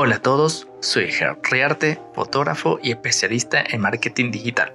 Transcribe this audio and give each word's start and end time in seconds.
Hola 0.00 0.14
a 0.14 0.22
todos, 0.22 0.68
soy 0.78 1.10
Gerard 1.10 1.38
Riarte, 1.42 2.00
fotógrafo 2.14 2.78
y 2.80 2.92
especialista 2.92 3.64
en 3.68 3.80
marketing 3.80 4.30
digital. 4.30 4.72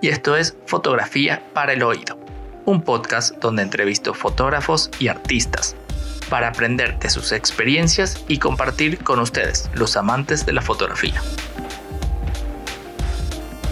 Y 0.00 0.08
esto 0.08 0.34
es 0.34 0.56
Fotografía 0.64 1.42
para 1.52 1.74
el 1.74 1.82
Oído, 1.82 2.18
un 2.64 2.80
podcast 2.80 3.36
donde 3.36 3.62
entrevisto 3.62 4.14
fotógrafos 4.14 4.90
y 4.98 5.08
artistas 5.08 5.76
para 6.30 6.48
aprender 6.48 6.98
de 6.98 7.10
sus 7.10 7.32
experiencias 7.32 8.24
y 8.28 8.38
compartir 8.38 9.04
con 9.04 9.20
ustedes, 9.20 9.68
los 9.74 9.94
amantes 9.94 10.46
de 10.46 10.54
la 10.54 10.62
fotografía. 10.62 11.20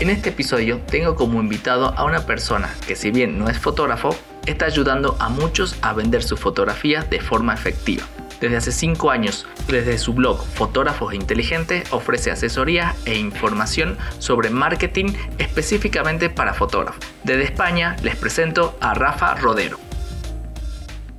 En 0.00 0.10
este 0.10 0.28
episodio 0.28 0.82
tengo 0.90 1.16
como 1.16 1.40
invitado 1.40 1.94
a 1.96 2.04
una 2.04 2.26
persona 2.26 2.68
que 2.86 2.94
si 2.94 3.10
bien 3.10 3.38
no 3.38 3.48
es 3.48 3.58
fotógrafo, 3.58 4.14
está 4.44 4.66
ayudando 4.66 5.16
a 5.18 5.30
muchos 5.30 5.76
a 5.80 5.94
vender 5.94 6.22
su 6.22 6.36
fotografía 6.36 7.04
de 7.04 7.22
forma 7.22 7.54
efectiva. 7.54 8.04
Desde 8.40 8.56
hace 8.56 8.72
5 8.72 9.10
años, 9.10 9.46
desde 9.68 9.98
su 9.98 10.12
blog 10.12 10.44
Fotógrafos 10.44 11.14
Inteligentes, 11.14 11.92
ofrece 11.92 12.30
asesoría 12.30 12.94
e 13.06 13.16
información 13.16 13.96
sobre 14.18 14.50
marketing 14.50 15.14
específicamente 15.38 16.30
para 16.30 16.54
fotógrafos. 16.54 17.04
Desde 17.22 17.44
España 17.44 17.96
les 18.02 18.16
presento 18.16 18.76
a 18.80 18.94
Rafa 18.94 19.34
Rodero. 19.36 19.78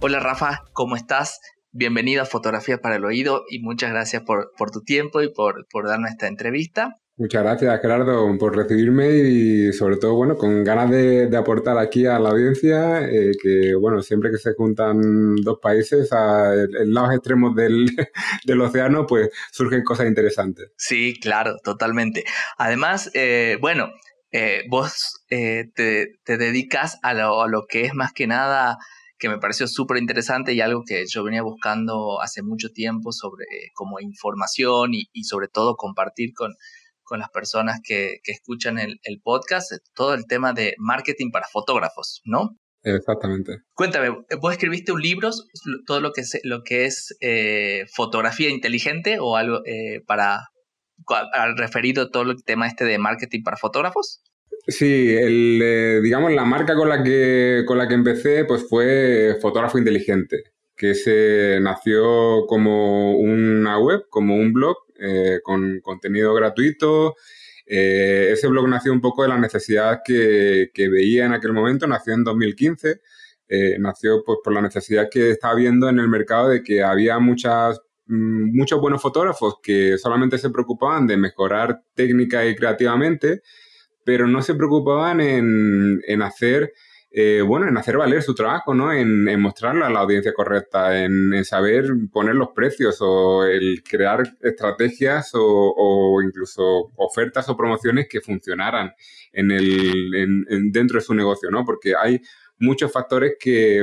Hola 0.02 0.20
Rafa, 0.20 0.64
¿cómo 0.74 0.96
estás? 0.96 1.40
Bienvenido 1.72 2.22
a 2.22 2.26
Fotografía 2.26 2.78
para 2.78 2.96
el 2.96 3.06
Oído 3.06 3.44
y 3.50 3.60
muchas 3.60 3.92
gracias 3.92 4.24
por, 4.24 4.52
tu 4.72 4.82
tiempo 4.82 5.22
y 5.22 5.34
por, 5.34 5.68
por 5.70 5.88
darme 5.88 6.10
esta 6.10 6.28
entrevista. 6.28 7.00
Muchas 7.18 7.44
gracias, 7.44 7.80
Gerardo, 7.80 8.38
por 8.38 8.58
recibirme 8.58 9.08
y 9.08 9.72
sobre 9.72 9.96
todo, 9.96 10.16
bueno, 10.16 10.36
con 10.36 10.66
ganas 10.66 10.90
de, 10.92 11.30
aportar 11.38 11.78
aquí 11.78 12.06
a 12.06 12.20
la 12.20 12.32
audiencia 12.32 13.08
eh, 13.08 13.32
que, 13.42 13.74
bueno, 13.76 14.02
siempre 14.02 14.32
que 14.32 14.38
se 14.38 14.54
juntan 14.54 15.38
dos 15.38 15.60
países 15.62 16.12
a 16.12 16.54
en 16.54 16.94
lados 16.94 17.14
extremos 17.14 17.56
del, 17.56 17.86
del, 18.46 18.60
océano, 18.60 19.08
pues 19.08 19.30
surgen 19.54 19.86
cosas 19.86 20.08
interesantes. 20.08 20.72
Sí, 20.76 21.18
claro, 21.22 21.56
totalmente. 21.64 22.26
Además, 22.58 23.10
eh, 23.14 23.58
bueno, 23.62 23.88
eh, 24.34 24.64
vos 24.70 25.24
te, 25.30 25.72
te, 25.74 26.38
dedicas 26.38 27.00
a 27.02 27.14
lo, 27.14 27.44
a 27.44 27.48
lo 27.48 27.66
que 27.66 27.86
es 27.86 27.94
más 27.94 28.12
que 28.12 28.28
nada 28.28 28.78
que 29.18 29.30
me 29.30 29.38
pareció 29.38 29.70
súper 29.70 29.96
interesante 29.96 30.52
y 30.52 30.60
algo 30.60 30.84
que 30.86 31.06
yo 31.08 31.24
venía 31.24 31.42
buscando 31.42 32.22
hace 32.22 32.44
mucho 32.44 32.72
tiempo 32.72 33.14
sobre 33.14 33.46
como 33.74 34.02
información 34.02 34.94
y, 34.94 35.08
y 35.14 35.24
sobre 35.24 35.48
todo 35.48 35.78
compartir 35.78 36.34
con, 36.34 36.54
con 37.06 37.20
las 37.20 37.30
personas 37.30 37.80
que, 37.84 38.20
escuchan 38.26 38.78
el, 38.80 39.22
podcast, 39.24 39.72
todo 39.94 40.14
el 40.14 40.26
tema 40.26 40.52
de 40.54 40.74
marketing 40.78 41.32
para 41.32 41.48
fotógrafos, 41.48 42.22
¿no? 42.26 42.58
Exactamente. 42.84 43.60
Cuéntame, 43.74 44.10
¿vos 44.40 44.52
escribiste 44.52 44.92
un 44.92 45.02
libro, 45.02 45.32
todo 45.88 46.02
lo 46.02 46.12
que 46.12 46.22
es, 46.22 46.40
lo 46.44 46.64
que 46.64 46.86
es 46.86 47.16
eh, 47.22 47.86
fotografía 47.94 48.50
inteligente 48.50 49.18
o 49.20 49.38
algo 49.38 49.62
eh, 49.66 50.02
para, 50.06 50.50
referido 51.56 52.04
a 52.04 52.10
todo 52.10 52.32
el 52.32 52.44
tema 52.44 52.68
este 52.68 52.86
de 52.86 53.00
marketing 53.00 53.44
para 53.44 53.58
fotógrafos? 53.58 54.22
Sí, 54.68 55.16
el, 55.16 55.60
eh, 55.64 56.00
digamos 56.02 56.32
la 56.34 56.46
marca 56.46 56.76
con 56.76 56.90
la 56.90 57.04
que 57.04 57.64
con 57.68 57.78
la 57.78 57.88
que 57.88 57.94
empecé 57.94 58.46
pues 58.46 58.68
fue 58.68 59.38
Fotógrafo 59.42 59.78
Inteligente, 59.78 60.38
que 60.76 60.96
se 60.96 61.60
nació 61.62 62.46
como 62.48 63.18
una 63.18 63.80
web, 63.80 64.06
como 64.10 64.36
un 64.36 64.54
blog 64.54 64.85
eh, 65.00 65.40
con 65.44 65.80
contenido 65.82 66.34
gratuito. 66.34 67.16
Eh, 67.66 68.30
ese 68.32 68.48
blog 68.48 68.68
nació 68.68 68.94
un 68.94 69.02
poco 69.02 69.24
de 69.24 69.30
la 69.30 69.40
necesidad 69.40 70.02
que, 70.06 70.70
veía 70.76 71.26
en 71.26 71.34
aquel 71.34 71.54
momento, 71.54 71.88
nació 71.88 72.14
en 72.14 72.24
2015, 72.24 73.02
eh, 73.48 73.78
nació 73.80 74.24
pues, 74.24 74.40
por 74.44 74.54
la 74.54 74.62
necesidad 74.62 75.10
que 75.10 75.32
estaba 75.32 75.56
viendo 75.56 75.90
en 75.90 76.00
el 76.00 76.08
mercado 76.08 76.50
de 76.50 76.64
que 76.64 76.84
había 76.84 77.20
muchas, 77.20 77.82
mm, 78.08 78.56
muchos 78.56 78.80
buenos 78.80 79.02
fotógrafos 79.02 79.56
que 79.64 79.98
solamente 79.98 80.38
se 80.38 80.50
preocupaban 80.50 81.08
de 81.08 81.18
mejorar 81.18 81.82
técnica 81.96 82.46
y 82.46 82.56
creativamente, 82.56 83.42
pero 84.04 84.28
no 84.28 84.42
se 84.44 84.54
preocupaban 84.56 85.20
en, 85.22 86.02
en 86.08 86.22
hacer 86.22 86.72
eh, 87.18 87.42
bueno, 87.42 87.70
en 87.70 87.78
hacer 87.78 87.96
valer 87.96 88.22
su 88.22 88.36
trabajo, 88.36 88.74
¿no? 88.74 88.92
En, 88.92 89.40
mostrarle 89.40 89.86
a 89.86 89.90
la 89.90 90.02
audiencia 90.02 90.34
correcta, 90.34 91.02
en, 91.02 91.46
saber 91.46 91.86
poner 92.12 92.36
los 92.36 92.50
precios 92.50 92.98
o 93.00 93.46
el 93.46 93.82
crear 93.90 94.22
estrategias 94.42 95.32
o, 95.34 96.22
incluso 96.22 96.92
ofertas 96.98 97.48
o 97.48 97.56
promociones 97.56 98.08
que 98.10 98.20
funcionaran 98.20 98.92
en 99.32 99.50
el, 99.50 100.44
dentro 100.74 101.00
de 101.00 101.06
su 101.06 101.14
negocio, 101.14 101.50
¿no? 101.50 101.64
Porque 101.64 101.94
hay 101.96 102.20
muchos 102.60 102.92
factores 102.92 103.36
que, 103.40 103.80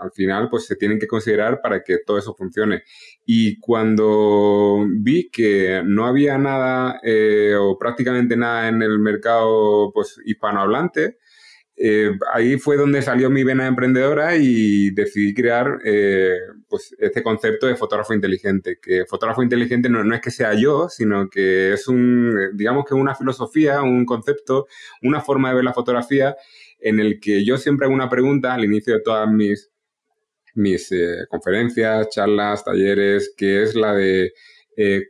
al 0.00 0.10
final 0.10 0.48
pues 0.50 0.66
se 0.66 0.74
tienen 0.74 0.98
que 0.98 1.06
considerar 1.06 1.60
para 1.62 1.84
que 1.84 1.98
todo 2.04 2.18
eso 2.18 2.34
funcione. 2.34 2.82
Y 3.24 3.60
cuando 3.60 4.84
vi 4.96 5.30
que 5.30 5.80
no 5.84 6.06
había 6.06 6.38
nada 6.38 6.98
eh, 7.04 7.54
o 7.56 7.78
prácticamente 7.78 8.36
nada 8.36 8.66
en 8.66 8.82
el 8.82 8.98
mercado 8.98 9.92
pues 9.92 10.18
hispanohablante, 10.24 11.18
eh, 11.84 12.12
ahí 12.32 12.58
fue 12.60 12.76
donde 12.76 13.02
salió 13.02 13.28
mi 13.28 13.42
vena 13.42 13.66
emprendedora 13.66 14.36
y 14.36 14.92
decidí 14.92 15.34
crear 15.34 15.80
eh, 15.84 16.38
pues 16.68 16.94
este 16.96 17.24
concepto 17.24 17.66
de 17.66 17.74
fotógrafo 17.74 18.14
inteligente, 18.14 18.78
que 18.80 19.04
fotógrafo 19.04 19.42
inteligente 19.42 19.88
no, 19.88 20.14
es 20.14 20.20
que 20.20 20.30
sea 20.30 20.54
yo, 20.54 20.88
sino 20.88 21.28
que 21.28 21.72
es 21.72 21.88
un, 21.88 22.50
digamos 22.54 22.84
que 22.84 22.94
una 22.94 23.16
filosofía, 23.16 23.82
un 23.82 24.06
concepto, 24.06 24.68
una 25.02 25.20
forma 25.20 25.48
de 25.48 25.56
ver 25.56 25.64
la 25.64 25.72
fotografía 25.72 26.36
en 26.78 27.00
el 27.00 27.18
que 27.18 27.44
yo 27.44 27.56
siempre 27.56 27.86
hago 27.86 27.94
una 27.96 28.08
pregunta 28.08 28.54
al 28.54 28.64
inicio 28.64 28.94
de 28.94 29.00
todas 29.00 29.28
mis, 29.28 29.72
mis 30.54 30.92
eh, 30.92 31.26
conferencias, 31.30 32.10
charlas, 32.10 32.64
talleres, 32.64 33.34
que 33.36 33.60
es 33.64 33.74
la 33.74 33.92
de 33.92 34.30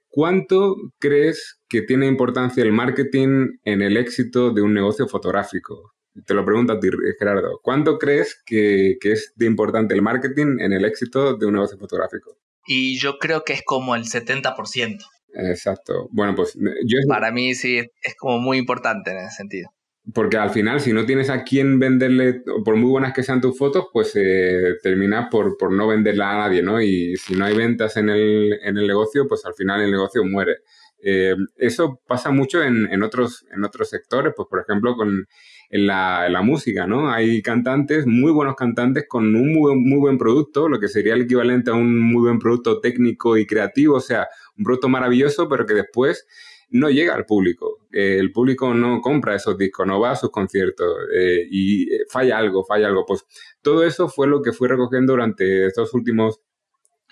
¿cuánto 0.08 0.76
crees 0.98 1.60
que 1.68 1.82
tiene 1.82 2.06
importancia 2.06 2.62
el 2.62 2.72
marketing 2.72 3.58
en 3.64 3.82
el 3.82 3.98
éxito 3.98 4.52
de 4.52 4.62
un 4.62 4.72
negocio 4.72 5.06
fotográfico? 5.06 5.92
Te 6.26 6.34
lo 6.34 6.44
pregunto 6.44 6.74
a 6.74 6.80
ti, 6.80 6.88
Gerardo. 7.18 7.60
¿Cuánto 7.62 7.98
crees 7.98 8.42
que, 8.44 8.98
es 9.02 9.32
de 9.36 9.46
importante 9.46 9.94
el 9.94 10.02
marketing 10.02 10.58
en 10.60 10.72
el 10.72 10.84
éxito 10.84 11.36
de 11.36 11.46
un 11.46 11.54
negocio 11.54 11.78
fotográfico? 11.78 12.36
Y 12.66 12.98
yo 12.98 13.18
creo 13.18 13.44
que 13.44 13.54
es 13.54 13.62
como 13.64 13.96
el 13.96 14.04
70%. 14.04 14.98
Exacto. 15.34 16.08
Bueno, 16.12 16.34
pues 16.34 16.54
yo... 16.54 16.98
Para 17.08 17.32
mí 17.32 17.54
sí, 17.54 17.78
es 17.78 18.14
como 18.16 18.38
muy 18.38 18.58
importante 18.58 19.10
en 19.10 19.18
ese 19.18 19.36
sentido. 19.36 19.70
Porque 20.14 20.36
al 20.36 20.50
final, 20.50 20.80
si 20.80 20.92
no 20.92 21.06
tienes 21.06 21.30
a 21.30 21.44
quién 21.44 21.78
venderle, 21.78 22.42
por 22.64 22.74
muy 22.76 22.90
buenas 22.90 23.12
que 23.12 23.22
sean 23.22 23.40
tus 23.40 23.56
fotos, 23.56 23.86
pues 23.92 24.12
eh, 24.16 24.74
terminas 24.82 25.28
por, 25.30 25.56
por, 25.56 25.72
no 25.72 25.86
venderla 25.86 26.32
a 26.32 26.38
nadie, 26.38 26.60
¿no? 26.60 26.82
Y 26.82 27.16
si 27.16 27.34
no 27.34 27.44
hay 27.44 27.56
ventas 27.56 27.96
en 27.96 28.08
el, 28.10 28.58
en 28.64 28.76
el 28.76 28.88
negocio, 28.88 29.28
pues 29.28 29.44
al 29.46 29.54
final 29.54 29.80
el 29.80 29.92
negocio 29.92 30.24
muere. 30.24 30.56
Eh, 31.04 31.34
eso 31.56 32.00
pasa 32.06 32.30
mucho 32.30 32.62
en, 32.62 32.88
en, 32.92 33.02
otros, 33.02 33.44
en 33.52 33.64
otros 33.64 33.88
sectores, 33.90 34.32
pues 34.36 34.48
por 34.48 34.60
ejemplo 34.60 34.94
con, 34.94 35.26
en, 35.70 35.86
la, 35.86 36.28
la 36.28 36.42
música, 36.42 36.86
¿no? 36.86 37.10
Hay 37.10 37.42
cantantes, 37.42 38.06
muy 38.06 38.30
buenos 38.30 38.54
cantantes 38.54 39.06
con 39.08 39.34
un 39.34 39.52
muy, 39.52 39.74
muy 39.74 39.98
buen 39.98 40.16
producto, 40.16 40.68
lo 40.68 40.78
que 40.78 40.88
sería 40.88 41.14
el 41.14 41.22
equivalente 41.22 41.70
a 41.70 41.74
un 41.74 41.98
muy 41.98 42.22
buen 42.22 42.38
producto 42.38 42.80
técnico 42.80 43.36
y 43.36 43.46
creativo, 43.46 43.96
o 43.96 44.00
sea, 44.00 44.28
un 44.56 44.64
producto 44.64 44.88
maravilloso, 44.88 45.48
pero 45.48 45.66
que 45.66 45.74
después 45.74 46.26
no 46.70 46.88
llega 46.88 47.14
al 47.14 47.26
público. 47.26 47.78
Eh, 47.92 48.16
el 48.18 48.32
público 48.32 48.72
no 48.72 49.00
compra 49.00 49.34
esos 49.34 49.58
discos, 49.58 49.86
no 49.86 50.00
va 50.00 50.12
a 50.12 50.16
sus 50.16 50.30
conciertos 50.30 50.88
eh, 51.14 51.46
y 51.50 51.88
falla 52.08 52.38
algo, 52.38 52.64
falla 52.64 52.86
algo. 52.86 53.04
Pues 53.06 53.24
todo 53.60 53.84
eso 53.84 54.08
fue 54.08 54.26
lo 54.26 54.40
que 54.40 54.52
fui 54.52 54.68
recogiendo 54.68 55.12
durante 55.14 55.66
estos 55.66 55.92
últimos 55.94 56.40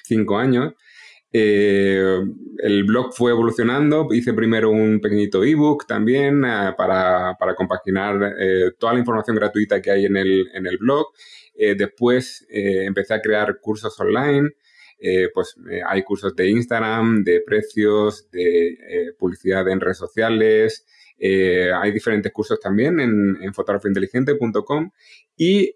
cinco 0.02 0.38
años 0.38 0.74
eh, 1.32 2.20
el 2.58 2.84
blog 2.84 3.14
fue 3.14 3.30
evolucionando, 3.30 4.08
hice 4.12 4.34
primero 4.34 4.70
un 4.70 5.00
pequeñito 5.00 5.44
ebook 5.44 5.86
también 5.86 6.44
eh, 6.44 6.72
para, 6.76 7.36
para, 7.38 7.54
compaginar 7.54 8.34
eh, 8.38 8.72
toda 8.78 8.94
la 8.94 8.98
información 8.98 9.36
gratuita 9.36 9.80
que 9.80 9.92
hay 9.92 10.06
en 10.06 10.16
el, 10.16 10.48
en 10.54 10.66
el 10.66 10.78
blog. 10.78 11.06
después 11.76 12.46
empecé 12.48 13.14
a 13.14 13.20
crear 13.20 13.58
cursos 13.60 13.98
online, 14.00 14.48
pues 15.34 15.56
hay 15.86 16.02
cursos 16.02 16.34
de 16.34 16.48
Instagram, 16.48 17.22
de 17.22 17.42
precios, 17.42 18.30
de 18.30 19.15
publicidad 19.18 19.68
en 19.68 19.78
redes 19.78 19.98
sociales, 19.98 20.86
hay 21.21 21.92
diferentes 21.92 22.32
cursos 22.32 22.59
también 22.59 22.98
en, 22.98 23.36
en 23.42 23.53
fotografiainteligente.com 23.53 24.91
y 25.36 25.74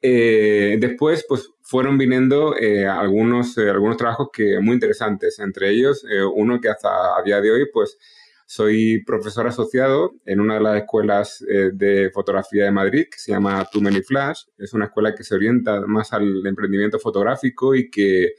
después 0.78 1.26
pues 1.28 1.53
fueron 1.66 1.98
viniendo 1.98 2.54
eh, 2.56 2.86
algunos, 2.86 3.58
algunos 3.58 3.96
trabajos 3.96 4.28
que 4.32 4.60
muy 4.60 4.74
interesantes, 4.74 5.38
entre 5.38 5.70
ellos 5.70 6.04
uno 6.34 6.60
que 6.60 6.68
hasta 6.68 7.18
a 7.18 7.22
día 7.24 7.40
de 7.40 7.50
hoy 7.50 7.66
pues 7.72 7.98
soy 8.46 9.02
profesor 9.04 9.46
asociado 9.46 10.12
en 10.26 10.40
una 10.40 10.54
de 10.54 10.60
las 10.60 10.76
escuelas 10.76 11.42
de 11.48 12.10
fotografía 12.12 12.66
de 12.66 12.70
Madrid 12.70 13.06
que 13.10 13.18
se 13.18 13.32
llama 13.32 13.66
Too 13.72 13.80
Many 13.80 14.02
Flash. 14.02 14.42
Es 14.58 14.74
una 14.74 14.84
escuela 14.84 15.14
que 15.14 15.24
se 15.24 15.34
orienta 15.34 15.80
más 15.86 16.12
al 16.12 16.46
emprendimiento 16.46 16.98
fotográfico 16.98 17.74
y 17.74 17.90
que 17.90 18.34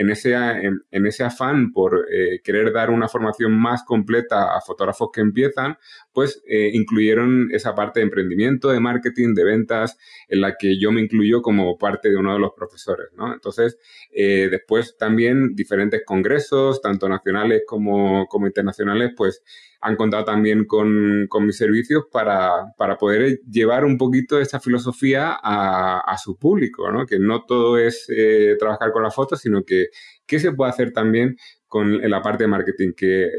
en 0.00 0.08
ese, 0.08 0.32
en, 0.32 1.06
ese 1.06 1.24
afán 1.24 1.72
por 1.74 2.06
eh, 2.10 2.40
querer 2.42 2.72
dar 2.72 2.88
una 2.88 3.06
formación 3.06 3.52
más 3.52 3.82
completa 3.84 4.56
a 4.56 4.62
fotógrafos 4.62 5.10
que 5.12 5.20
empiezan, 5.20 5.76
pues 6.14 6.42
eh, 6.48 6.70
incluyeron 6.72 7.50
esa 7.52 7.74
parte 7.74 8.00
de 8.00 8.04
emprendimiento, 8.04 8.70
de 8.70 8.80
marketing, 8.80 9.34
de 9.34 9.44
ventas, 9.44 9.98
en 10.28 10.40
la 10.40 10.56
que 10.58 10.80
yo 10.80 10.90
me 10.90 11.02
incluyo 11.02 11.42
como 11.42 11.76
parte 11.76 12.08
de 12.08 12.16
uno 12.16 12.32
de 12.32 12.38
los 12.38 12.52
profesores, 12.56 13.08
¿no? 13.14 13.34
Entonces, 13.34 13.78
eh, 14.10 14.48
después 14.50 14.96
también 14.96 15.54
diferentes 15.54 16.02
congresos, 16.06 16.80
tanto 16.80 17.06
nacionales 17.06 17.64
como, 17.66 18.26
como 18.26 18.46
internacionales, 18.46 19.12
pues 19.14 19.42
han 19.82 19.96
contado 19.96 20.24
también 20.24 20.66
con, 20.66 21.28
mis 21.40 21.56
servicios 21.56 22.04
para, 22.12 22.74
poder 22.98 23.40
llevar 23.50 23.84
un 23.84 23.96
poquito 23.96 24.38
esa 24.38 24.60
filosofía 24.60 25.38
a, 25.42 26.16
su 26.18 26.36
público, 26.36 26.90
¿no? 26.92 27.06
Que 27.06 27.18
no 27.18 27.44
todo 27.44 27.78
es 27.78 28.06
eh, 28.14 28.56
trabajar 28.58 28.92
con 28.92 29.02
la 29.02 29.10
foto, 29.10 29.36
sino 29.36 29.64
que 29.64 29.86
qué 30.26 30.38
se 30.38 30.52
puede 30.52 30.70
hacer 30.70 30.92
también 30.92 31.36
con 31.66 31.98
la 32.08 32.22
parte 32.22 32.44
de 32.44 32.48
marketing, 32.48 32.92
que 32.96 33.24
eh, 33.24 33.30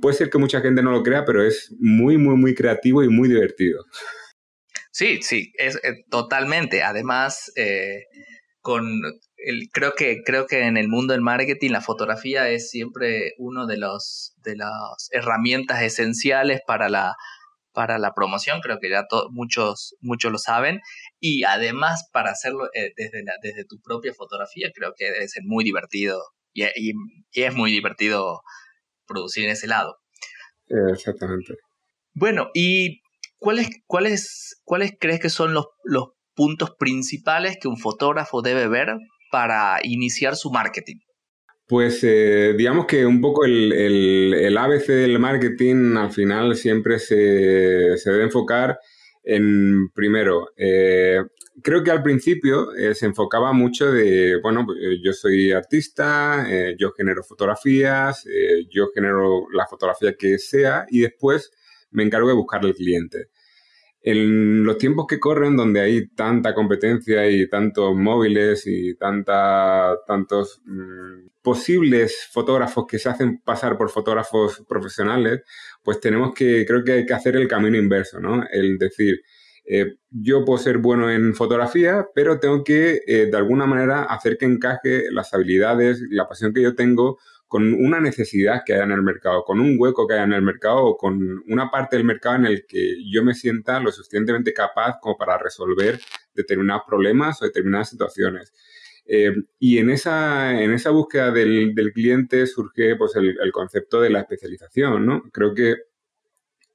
puede 0.00 0.16
ser 0.16 0.30
que 0.30 0.38
mucha 0.38 0.60
gente 0.60 0.82
no 0.82 0.90
lo 0.90 1.02
crea, 1.02 1.24
pero 1.24 1.44
es 1.44 1.74
muy, 1.78 2.16
muy, 2.16 2.36
muy 2.36 2.54
creativo 2.54 3.02
y 3.02 3.08
muy 3.08 3.28
divertido. 3.28 3.84
Sí, 4.90 5.20
sí, 5.20 5.52
es, 5.58 5.76
eh, 5.76 6.04
totalmente. 6.10 6.82
Además, 6.82 7.52
con 8.62 8.84
el, 9.36 9.68
creo 9.72 9.92
que 9.92 10.22
creo 10.24 10.46
que 10.46 10.66
en 10.66 10.76
el 10.76 10.88
mundo 10.88 11.12
del 11.12 11.22
marketing 11.22 11.70
la 11.70 11.80
fotografía 11.80 12.48
es 12.50 12.70
siempre 12.70 13.34
uno 13.38 13.66
de 13.66 13.76
los 13.76 14.34
de 14.42 14.56
las 14.56 15.08
herramientas 15.12 15.82
esenciales 15.82 16.60
para 16.66 16.88
la 16.88 17.14
para 17.76 17.98
la 17.98 18.14
promoción 18.14 18.62
creo 18.62 18.78
que 18.80 18.88
ya 18.88 19.06
muchos 19.30 19.96
muchos 20.00 20.32
lo 20.32 20.38
saben 20.38 20.80
y 21.20 21.44
además 21.44 22.08
para 22.10 22.30
hacerlo 22.30 22.70
eh, 22.72 22.92
desde 22.96 23.22
desde 23.42 23.66
tu 23.66 23.78
propia 23.82 24.14
fotografía 24.14 24.70
creo 24.74 24.94
que 24.96 25.10
debe 25.10 25.28
ser 25.28 25.42
muy 25.44 25.62
divertido 25.62 26.22
y, 26.54 26.64
es 27.32 27.54
muy 27.54 27.70
divertido 27.70 28.40
producir 29.06 29.44
en 29.44 29.50
ese 29.50 29.66
lado 29.66 29.98
exactamente 30.90 31.54
bueno 32.14 32.48
y 32.54 33.02
cuáles 33.36 33.68
cuáles 33.86 34.58
cuáles 34.64 34.92
crees 34.98 35.20
que 35.20 35.28
son 35.28 35.52
los 35.52 35.66
los 35.84 36.16
puntos 36.34 36.70
principales 36.78 37.58
que 37.60 37.68
un 37.68 37.76
fotógrafo 37.76 38.40
debe 38.40 38.68
ver 38.68 38.96
para 39.30 39.78
iniciar 39.82 40.36
su 40.36 40.50
marketing? 40.50 40.96
Pues 41.66 41.98
eh, 42.04 42.54
digamos 42.56 42.86
que 42.86 43.04
un 43.04 43.20
poco 43.20 43.44
el, 43.44 43.72
el, 43.72 44.56
ABC 44.56 44.86
del 44.86 45.18
marketing 45.18 45.96
al 45.96 46.12
final 46.12 46.54
siempre 46.54 47.00
se, 47.00 47.16
debe 47.16 48.22
enfocar 48.22 48.78
en, 49.24 49.88
primero, 49.92 50.52
eh, 50.56 51.20
creo 51.64 51.82
que 51.82 51.90
al 51.90 52.04
principio 52.04 52.72
eh, 52.76 52.94
se 52.94 53.06
enfocaba 53.06 53.52
mucho 53.52 53.90
de, 53.90 54.38
bueno, 54.40 54.64
pues, 54.64 54.78
yo 55.02 55.12
soy 55.12 55.50
artista, 55.50 56.46
yo 56.78 56.92
genero 56.92 57.24
fotografías, 57.24 58.24
yo 58.70 58.90
genero 58.94 59.48
la 59.52 59.66
fotografía 59.66 60.14
que 60.16 60.38
sea 60.38 60.86
y 60.88 61.00
después 61.00 61.50
me 61.90 62.04
encargo 62.04 62.28
de 62.28 62.34
buscar 62.34 62.64
al 62.64 62.74
cliente 62.74 63.30
en 64.06 64.62
los 64.62 64.78
tiempos 64.78 65.06
que 65.08 65.18
corren, 65.18 65.56
donde 65.56 65.80
hay 65.80 66.06
tanta 66.06 66.54
competencia 66.54 67.28
y 67.28 67.48
tantos 67.48 67.92
móviles 67.96 68.62
y 68.64 68.94
tanta, 68.94 69.96
tantos 70.06 70.62
mm, 70.64 71.26
posibles 71.42 72.28
fotógrafos 72.30 72.86
que 72.86 73.00
se 73.00 73.08
hacen 73.08 73.40
pasar 73.40 73.76
por 73.76 73.90
fotógrafos 73.90 74.62
profesionales, 74.68 75.42
pues 75.82 75.98
tenemos 75.98 76.32
que, 76.34 76.64
creo 76.64 76.84
que 76.84 76.92
hay 76.92 77.04
que 77.04 77.14
hacer 77.14 77.34
el 77.34 77.48
camino 77.48 77.76
inverso, 77.76 78.20
¿no? 78.20 78.44
El 78.48 78.78
decir, 78.78 79.22
eh, 79.64 79.96
yo 80.10 80.44
puedo 80.44 80.58
ser 80.62 80.78
bueno 80.78 81.10
en 81.10 81.34
fotografía, 81.34 82.06
pero 82.14 82.38
tengo 82.38 82.62
que, 82.62 83.00
eh, 83.08 83.26
de 83.26 83.36
alguna 83.36 83.66
manera, 83.66 84.04
hacer 84.04 84.38
que 84.38 84.44
encaje 84.44 85.10
las 85.10 85.34
habilidades, 85.34 86.00
la 86.10 86.28
pasión 86.28 86.54
que 86.54 86.62
yo 86.62 86.76
tengo 86.76 87.18
con 87.48 87.72
una 87.74 88.00
necesidad 88.00 88.62
que 88.64 88.74
haya 88.74 88.84
en 88.84 88.92
el 88.92 89.02
mercado, 89.02 89.44
con 89.44 89.60
un 89.60 89.76
hueco 89.78 90.06
que 90.06 90.14
haya 90.14 90.24
en 90.24 90.32
el 90.32 90.42
mercado 90.42 90.84
o 90.84 90.96
con 90.96 91.44
una 91.46 91.70
parte 91.70 91.96
del 91.96 92.04
mercado 92.04 92.36
en 92.36 92.46
el 92.46 92.66
que 92.66 92.96
yo 93.10 93.22
me 93.22 93.34
sienta 93.34 93.80
lo 93.80 93.92
suficientemente 93.92 94.52
capaz 94.52 94.98
como 95.00 95.16
para 95.16 95.38
resolver 95.38 96.00
determinados 96.34 96.82
problemas 96.86 97.40
o 97.40 97.44
determinadas 97.44 97.90
situaciones. 97.90 98.52
Eh, 99.08 99.32
y 99.60 99.78
en 99.78 99.90
esa, 99.90 100.60
en 100.60 100.72
esa 100.72 100.90
búsqueda 100.90 101.30
del, 101.30 101.72
cliente 101.94 102.46
surge 102.46 102.96
pues, 102.96 103.14
el, 103.14 103.52
concepto 103.52 104.00
de 104.00 104.10
la 104.10 104.20
especialización. 104.20 105.06
¿no? 105.06 105.22
Creo 105.32 105.54
que 105.54 105.76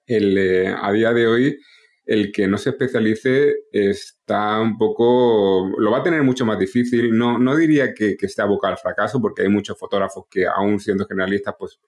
el, 0.08 0.38
eh, 0.38 0.68
a 0.68 0.92
día 0.92 1.14
de 1.14 1.28
hoy 1.28 1.60
el 2.06 2.32
que 2.32 2.48
no 2.48 2.58
se 2.58 2.72
especialice 2.72 3.54
está 3.72 4.60
un 4.60 4.78
poco, 4.78 5.72
lo 5.78 5.92
va 5.92 6.00
a 6.00 6.04
tener 6.04 6.24
mucho 6.24 6.46
más 6.46 6.58
difícil. 6.58 7.16
No, 7.18 7.38
no 7.38 7.56
diría 7.56 7.94
que, 7.94 8.18
que 8.18 8.26
esté 8.26 8.42
abocado 8.42 8.74
al 8.74 8.80
fracaso, 8.80 9.22
porque 9.22 9.44
hay 9.44 9.50
muchos 9.50 9.78
fotógrafos 9.78 10.26
que 10.30 10.46
aún 10.48 10.80
siendo 10.80 11.06
generalistas, 11.06 11.56
pues, 11.58 11.80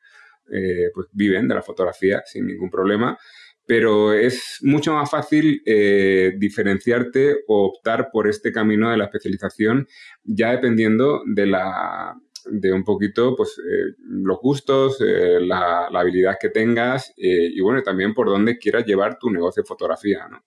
eh, 0.51 0.91
pues 0.93 1.07
viven 1.11 1.47
de 1.47 1.55
la 1.55 1.61
fotografía 1.61 2.21
sin 2.25 2.47
ningún 2.47 2.69
problema. 2.69 3.17
Pero 3.65 4.11
es 4.13 4.59
mucho 4.61 4.93
más 4.93 5.09
fácil 5.09 5.61
eh, 5.65 6.33
diferenciarte 6.37 7.43
o 7.47 7.67
optar 7.67 8.09
por 8.11 8.27
este 8.27 8.51
camino 8.51 8.91
de 8.91 8.97
la 8.97 9.05
especialización, 9.05 9.87
ya 10.23 10.51
dependiendo 10.51 11.21
de 11.25 11.45
la, 11.45 12.13
de 12.45 12.73
un 12.73 12.83
poquito 12.83 13.35
pues 13.35 13.57
eh, 13.59 13.95
los 13.99 14.37
gustos, 14.39 14.99
eh, 15.01 15.39
la, 15.41 15.87
habilidad 15.87 16.37
que 16.39 16.49
tengas 16.49 17.09
eh, 17.17 17.49
y 17.53 17.61
bueno, 17.61 17.81
también 17.83 18.13
por 18.13 18.27
dónde 18.27 18.57
quieras 18.57 18.85
llevar 18.85 19.17
tu 19.19 19.29
negocio 19.29 19.63
de 19.63 19.67
fotografía, 19.67 20.27
¿no? 20.29 20.43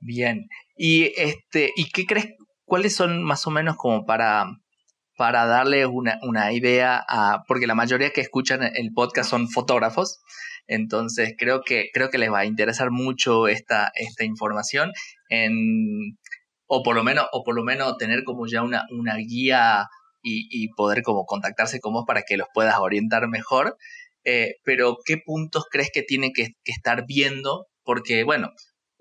Bien. 0.00 0.46
Y 0.76 1.12
este, 1.16 1.72
¿y 1.74 1.88
qué 1.90 2.04
crees? 2.04 2.34
¿Cuáles 2.64 2.94
son 2.94 3.22
más 3.22 3.46
o 3.46 3.50
menos 3.50 3.76
como 3.76 4.04
para, 4.04 4.46
para 5.16 5.46
darle 5.46 5.86
una, 5.86 6.18
una 6.22 6.52
idea 6.52 7.02
a. 7.08 7.42
porque 7.48 7.66
la 7.66 7.74
mayoría 7.74 8.10
que 8.10 8.20
escuchan 8.20 8.62
el 8.62 8.92
podcast 8.94 9.30
son 9.30 9.48
fotógrafos. 9.48 10.20
Entonces 10.66 11.34
creo 11.38 11.62
que, 11.62 11.90
creo 11.92 12.10
que 12.10 12.18
les 12.18 12.30
va 12.30 12.40
a 12.40 12.44
interesar 12.44 12.90
mucho 12.90 13.48
esta, 13.48 13.92
esta 13.94 14.24
información. 14.24 14.92
En, 15.28 16.18
o 16.66 16.82
por 16.82 16.96
lo 16.96 17.04
menos, 17.04 17.26
o 17.32 17.44
por 17.44 17.54
lo 17.54 17.62
menos 17.62 17.96
tener 17.96 18.24
como 18.24 18.46
ya 18.46 18.62
una, 18.62 18.84
una 18.90 19.16
guía 19.16 19.86
y, 20.22 20.68
poder 20.74 21.02
como 21.02 21.24
contactarse 21.24 21.80
con 21.80 21.92
vos 21.94 22.04
para 22.06 22.22
que 22.22 22.36
los 22.36 22.48
puedas 22.52 22.78
orientar 22.78 23.28
mejor. 23.28 23.76
Eh, 24.24 24.56
pero 24.64 24.96
¿qué 25.04 25.18
puntos 25.24 25.66
crees 25.70 25.90
que 25.92 26.02
tiene 26.02 26.32
que, 26.32 26.48
estar 26.64 27.06
viendo? 27.06 27.66
Porque, 27.84 28.24
bueno, 28.24 28.50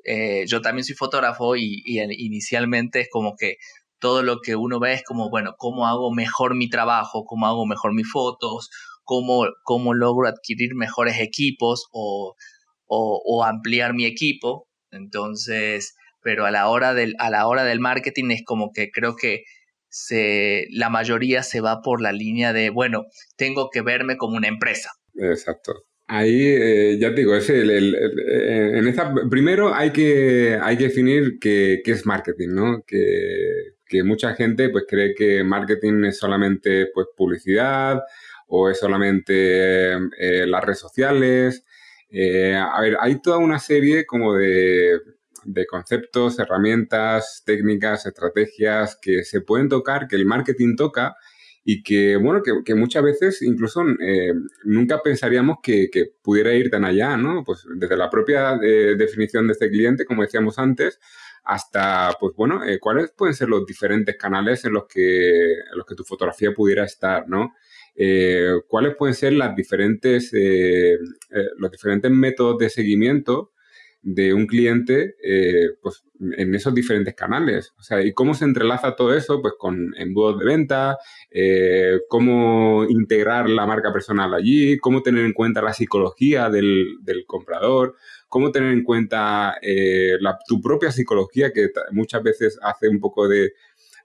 eh, 0.03 0.45
yo 0.47 0.62
también 0.62 0.85
soy 0.85 0.95
fotógrafo 0.95 1.56
y, 1.56 1.81
inicialmente 1.85 3.01
es 3.01 3.09
como 3.09 3.35
que 3.35 3.57
todo 4.00 4.23
lo 4.23 4.39
que 4.41 4.56
uno 4.56 4.79
ve 4.79 4.94
es 4.94 5.03
como, 5.03 5.29
bueno, 5.29 5.56
¿cómo 5.57 5.88
hago 5.88 6.13
mejor 6.13 6.56
mi 6.56 6.69
trabajo? 6.69 7.25
¿Cómo 7.25 7.47
hago 7.47 7.65
mejor 7.65 7.94
mis 7.94 8.09
fotos? 8.11 8.69
¿Cómo, 9.03 9.45
cómo 9.63 9.94
logro 9.94 10.27
adquirir 10.27 10.75
mejores 10.75 11.19
equipos 11.19 11.88
o, 11.91 12.35
o, 12.88 13.44
ampliar 13.44 13.94
mi 13.94 14.06
equipo? 14.06 14.68
Entonces, 14.91 15.95
pero 16.21 16.45
a 16.45 16.51
la 16.51 16.69
hora 16.69 16.94
del, 16.94 17.15
a 17.19 17.29
la 17.29 17.47
hora 17.47 17.63
del 17.63 17.79
marketing 17.79 18.31
es 18.31 18.44
como 18.45 18.71
que 18.71 18.89
creo 18.91 19.15
que 19.15 19.44
se, 19.95 20.68
la 20.71 20.89
mayoría 20.89 21.42
se 21.42 21.62
va 21.62 21.81
por 21.81 22.01
la 22.01 22.12
línea 22.12 22.51
de, 22.51 22.69
bueno, 22.69 23.06
tengo 23.38 23.69
que 23.71 23.81
verme 23.81 24.18
como 24.18 24.36
una 24.36 24.50
empresa. 24.50 24.92
Exacto. 25.15 25.86
Ahí, 26.06 26.37
eh, 26.37 26.97
ya 26.99 27.16
te 27.16 27.21
digo, 27.21 27.33
es 27.33 27.49
el, 27.49 27.95
eh, 27.95 28.78
en 28.78 28.87
esta, 28.87 29.14
primero 29.30 29.73
hay 29.73 29.92
que, 29.92 30.59
hay 30.61 30.78
que 30.78 30.83
definir 30.85 31.40
qué, 31.40 31.81
es 31.85 32.06
marketing, 32.06 32.49
¿no? 32.49 32.83
Que, 32.85 33.73
mucha 34.04 34.35
gente 34.35 34.68
pues 34.68 34.83
cree 34.90 35.16
que 35.16 35.45
marketing 35.45 36.04
es 36.04 36.18
solamente 36.18 36.87
pues 36.94 37.07
publicidad 37.16 38.02
o 38.47 38.69
es 38.69 38.78
solamente 38.78 39.94
eh, 39.94 40.45
las 40.45 40.61
redes 40.66 40.80
sociales. 40.80 41.64
a 42.11 42.81
ver, 42.81 42.97
hay 42.99 43.21
toda 43.21 43.37
una 43.37 43.59
serie 43.59 44.06
como 44.06 44.33
de, 44.33 44.99
de 45.45 45.66
conceptos, 45.66 46.40
herramientas, 46.40 47.44
técnicas, 47.45 48.06
estrategias 48.06 48.97
que 49.02 49.23
se 49.23 49.42
pueden 49.42 49.69
tocar, 49.69 50.07
que 50.07 50.16
el 50.16 50.25
marketing 50.25 50.75
toca 50.75 51.16
y 51.68 51.81
que, 51.81 52.16
bueno, 52.18 52.42
que, 52.44 52.75
muchas 52.75 53.04
veces 53.04 53.42
incluso 53.42 53.81
eh, 53.99 54.33
nunca 54.66 55.02
pensaríamos 55.02 55.57
que, 55.64 55.90
pudiera 56.21 56.54
ir 56.54 56.69
tan 56.69 56.85
allá, 56.85 57.18
¿no? 57.18 57.44
Pues 57.44 57.66
desde 57.75 57.97
la 57.97 58.09
propia 58.09 58.59
eh, 58.61 58.95
definición 58.95 59.47
de 59.47 59.54
este 59.54 59.69
cliente, 59.69 60.06
como 60.06 60.21
decíamos 60.21 60.59
antes, 60.59 60.99
hasta, 61.44 62.16
pues 62.19 62.35
bueno, 62.35 62.64
eh, 62.64 62.80
cuáles 62.80 63.11
pueden 63.11 63.33
ser 63.33 63.49
los 63.49 63.66
diferentes 63.66 64.16
canales 64.16 64.64
en 64.66 64.73
los 64.73 64.85
que, 64.85 65.54
en 65.54 65.78
los 65.78 65.87
que 65.87 65.95
tu 65.95 66.04
fotografía 66.04 66.54
pudiera 66.54 66.83
estar, 66.85 67.28
¿no? 67.28 67.54
cuáles 68.68 68.94
pueden 68.97 69.16
ser 69.16 69.31
las 69.31 69.56
diferentes, 69.56 70.30
los 71.56 71.71
diferentes 71.71 72.11
métodos 72.11 72.57
de 72.57 72.69
seguimiento 72.69 73.54
de 74.06 74.35
un 74.35 74.45
cliente 74.45 75.16
eh, 75.24 75.71
pues, 75.81 76.04
en 76.38 76.54
esos 76.54 76.76
diferentes 76.76 77.16
canales. 77.16 77.74
O 77.80 77.81
sea, 77.81 78.04
y 78.04 78.14
cómo 78.14 78.35
se 78.35 78.45
entrelaza 78.45 78.95
todo 78.95 79.16
eso 79.16 79.42
pues, 79.42 79.56
con 79.57 79.95
embudos 79.97 80.38
de 80.40 80.45
venta, 80.45 80.97
eh, 81.31 82.02
cómo 82.07 82.85
integrar 82.88 83.50
la 83.50 83.66
marca 83.66 83.92
personal 83.92 84.35
allí, 84.35 84.78
cómo 84.78 85.02
tener 85.02 85.26
en 85.26 85.33
cuenta 85.33 85.64
la 85.64 85.74
psicología 85.74 86.52
del, 86.52 87.00
comprador, 87.26 87.95
cómo 88.30 88.52
tener 88.52 88.74
en 88.74 88.83
cuenta 88.83 89.56
eh, 89.59 90.18
tu 90.47 90.62
propia 90.62 90.92
psicología, 90.92 91.52
que 91.52 91.69
muchas 91.92 92.21
veces 92.21 92.59
hace 92.62 92.88
un 92.88 93.00
poco 93.00 93.28
de, 93.28 93.54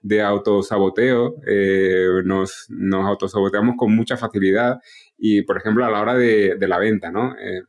de 0.01 0.21
autosaboteo, 0.21 1.35
eh, 1.45 2.21
nos, 2.25 2.65
nos 2.69 3.05
autosaboteamos 3.05 3.75
con 3.77 3.95
mucha 3.95 4.17
facilidad 4.17 4.79
y, 5.17 5.43
por 5.43 5.57
ejemplo, 5.57 5.85
a 5.85 5.91
la 5.91 6.01
hora 6.01 6.15
de, 6.15 6.57
la 6.59 6.79
venta, 6.79 7.11
¿no? 7.11 7.35
Eh, 7.37 7.61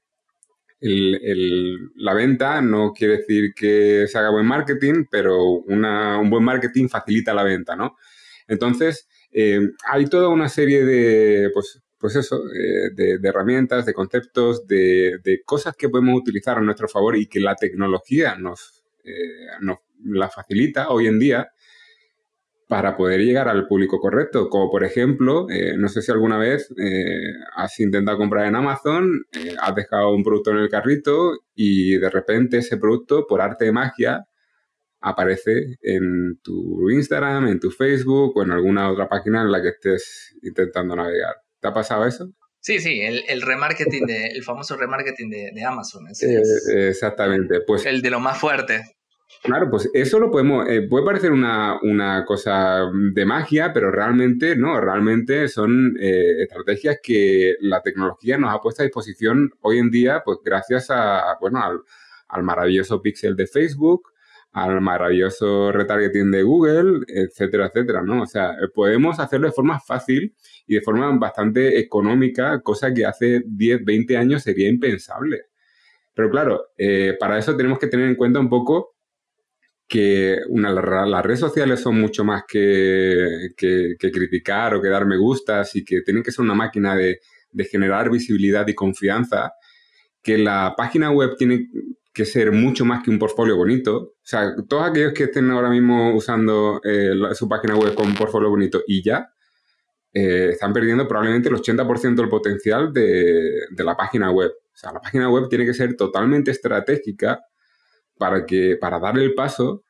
la 0.83 2.15
venta 2.15 2.61
no 2.61 2.93
quiere 2.93 3.19
decir 3.19 3.55
que 3.55 4.07
se 4.09 4.19
haga 4.19 4.31
buen 4.31 4.47
marketing, 4.47 5.05
pero 5.11 5.45
un 5.45 6.31
buen 6.31 6.45
marketing 6.45 6.89
facilita 6.89 7.33
la 7.33 7.45
venta, 7.45 7.77
¿no? 7.77 7.97
Entonces, 8.49 9.09
eh, 9.33 9.61
hay 9.91 10.07
toda 10.07 10.29
una 10.29 10.49
serie 10.49 10.85
de, 10.85 11.51
pues, 11.55 11.81
pues 11.99 12.17
eh, 12.17 12.91
de, 12.95 13.29
herramientas, 13.29 13.87
de 13.87 13.95
conceptos, 13.95 14.67
de, 14.67 15.41
cosas 15.45 15.77
que 15.77 15.89
podemos 15.89 16.19
utilizar 16.21 16.59
a 16.59 16.63
nuestro 16.63 16.89
favor 16.89 17.17
y 17.17 17.27
que 17.27 17.41
la 17.41 17.55
tecnología 17.55 18.35
nos, 18.37 18.83
eh, 19.05 19.47
nos 19.61 19.79
la 20.05 20.29
facilita 20.29 20.91
hoy 20.91 21.07
en 21.07 21.19
día 21.19 21.53
para 22.73 22.97
poder 22.97 23.21
llegar 23.21 23.49
al 23.49 23.67
público 23.67 24.01
correcto. 24.01 24.49
Como 24.49 24.71
por 24.71 24.83
ejemplo, 24.83 25.47
eh, 25.51 25.75
no 25.77 25.91
sé 25.91 26.01
si 26.01 26.11
alguna 26.11 26.39
vez 26.39 26.73
has 27.55 27.79
intentado 27.81 28.17
comprar 28.17 28.47
en 28.47 28.57
Amazon, 28.57 29.27
has 29.61 29.75
dejado 29.75 30.15
un 30.15 30.25
producto 30.25 30.53
en 30.53 30.57
el 30.57 30.71
carrito 30.71 31.33
y 31.55 31.99
de 31.99 32.09
repente 32.09 32.57
ese 32.57 32.79
producto, 32.79 33.27
por 33.29 33.43
arte 33.43 33.67
de 33.67 33.73
magia, 33.73 34.27
aparece 35.03 35.77
en 35.83 36.39
tu 36.43 36.89
Instagram, 36.89 37.49
en 37.49 37.61
tu 37.61 37.71
Facebook 37.71 38.39
o 38.39 38.43
en 38.43 38.53
alguna 38.53 38.91
otra 38.91 39.07
página 39.07 39.43
en 39.43 39.53
la 39.53 39.61
que 39.61 39.69
estés 39.69 40.35
intentando 40.43 40.97
navegar. 40.97 41.35
¿Te 41.61 41.69
ha 41.69 41.75
pasado 41.75 42.07
eso? 42.07 42.33
Sí, 42.59 42.79
sí, 42.79 43.03
el, 43.03 43.43
remarketing, 43.43 44.07
de, 44.07 44.29
el 44.29 44.43
famoso 44.45 44.79
remarketing 44.79 45.29
de, 45.29 45.63
Amazon. 45.63 46.07
Eh, 46.09 46.89
exactamente. 46.89 47.61
Pues, 47.67 47.85
el 47.85 48.01
de 48.01 48.09
lo 48.09 48.19
más 48.19 48.39
fuerte. 48.39 48.81
Claro, 49.43 49.69
pues 49.71 49.91
eso 49.93 50.21
lo 50.21 50.31
podemos, 50.31 50.69
eh, 50.69 50.83
puede 50.83 51.05
parecer 51.05 51.33
una, 51.33 52.25
cosa 52.27 52.89
de 53.13 53.25
magia, 53.25 53.73
pero 53.73 53.91
realmente 53.91 54.57
no, 54.57 54.81
realmente 54.81 55.49
son 55.49 55.97
eh, 56.01 56.43
estrategias 56.43 56.99
que 57.03 57.57
la 57.61 57.83
tecnología 57.83 58.39
nos 58.39 58.55
ha 58.55 58.61
puesto 58.61 58.83
a 58.83 58.85
disposición 58.85 59.51
hoy 59.61 59.79
en 59.79 59.91
día, 59.91 60.23
pues 60.25 60.39
gracias 60.45 60.91
a, 60.91 61.37
bueno, 61.41 61.61
al, 61.63 61.81
al 62.29 62.43
maravilloso 62.43 63.03
pixel 63.03 63.35
de 63.35 63.47
Facebook, 63.47 64.13
al 64.53 64.81
maravilloso 64.81 65.73
retargeting 65.73 66.31
de 66.31 66.43
Google, 66.43 67.05
etcétera, 67.09 67.67
etcétera, 67.67 68.03
¿no? 68.03 68.23
O 68.23 68.27
sea, 68.27 68.55
podemos 68.75 69.19
hacerlo 69.19 69.47
de 69.47 69.53
forma 69.53 69.81
fácil 69.81 70.35
y 70.67 70.75
de 70.75 70.83
forma 70.83 71.11
bastante 71.19 71.79
económica, 71.79 72.61
cosa 72.61 72.93
que 72.93 73.07
hace 73.07 73.43
10, 73.47 73.85
20 73.85 74.17
años 74.17 74.43
sería 74.43 74.69
impensable. 74.69 75.47
Pero 76.15 76.31
claro, 76.31 76.67
eh, 76.77 77.17
para 77.19 77.39
eso 77.39 77.57
tenemos 77.57 77.79
que 77.79 77.87
tener 77.87 78.07
en 78.09 78.17
cuenta 78.17 78.41
un 78.41 78.51
poco 78.51 78.97
que 79.89 80.39
una, 80.49 80.73
las 80.73 81.25
redes 81.25 81.41
sociales 81.41 81.81
son 81.81 82.01
mucho 82.01 82.25
más 82.25 82.45
que, 82.49 83.51
que, 83.57 83.97
criticar 83.99 84.75
o 84.75 84.83
que 84.83 84.89
dar 84.89 85.07
me 85.07 85.19
gustas 85.19 85.77
y 85.77 85.85
que 85.85 86.01
tienen 86.01 86.23
que 86.23 86.33
ser 86.33 86.45
una 86.45 86.55
máquina 86.55 86.97
de, 86.97 87.21
de 87.51 87.65
generar 87.65 88.11
visibilidad 88.11 88.67
y 88.67 88.75
confianza, 88.75 89.53
que 90.23 90.39
la 90.39 90.75
página 90.77 91.11
web 91.11 91.37
tiene 91.37 91.69
que 92.13 92.25
ser 92.25 92.53
mucho 92.53 92.85
más 92.85 93.03
que 93.03 93.11
un 93.11 93.19
portfolio 93.19 93.57
bonito. 93.57 93.97
O 93.97 94.15
sea, 94.23 94.55
todos 94.69 94.91
aquellos 94.91 95.13
que 95.13 95.25
estén 95.25 95.51
ahora 95.51 95.71
mismo 95.71 96.15
usando 96.15 96.81
eh, 96.85 97.13
su 97.35 97.49
página 97.49 97.77
web 97.77 97.95
con 97.95 98.09
un 98.09 98.15
portfolio 98.15 98.51
bonito 98.51 98.83
y 98.87 99.03
ya, 99.03 99.31
eh, 100.13 100.51
están 100.53 100.75
perdiendo 100.75 101.09
probablemente 101.09 101.49
el 101.49 101.55
80% 101.55 102.15
del 102.17 102.29
potencial 102.29 102.93
de, 102.93 103.67
la 103.79 103.97
página 103.97 104.31
web. 104.31 104.51
O 104.51 104.77
sea, 104.77 104.93
la 104.93 105.01
página 105.01 105.31
web 105.31 105.49
tiene 105.49 105.65
que 105.65 105.75
ser 105.75 105.97
totalmente 105.97 106.51
estratégica 106.51 107.41
para, 108.19 108.47
que, 108.47 108.77
para 108.81 108.99
dar 108.99 109.19
el 109.19 109.35
paso 109.35 109.83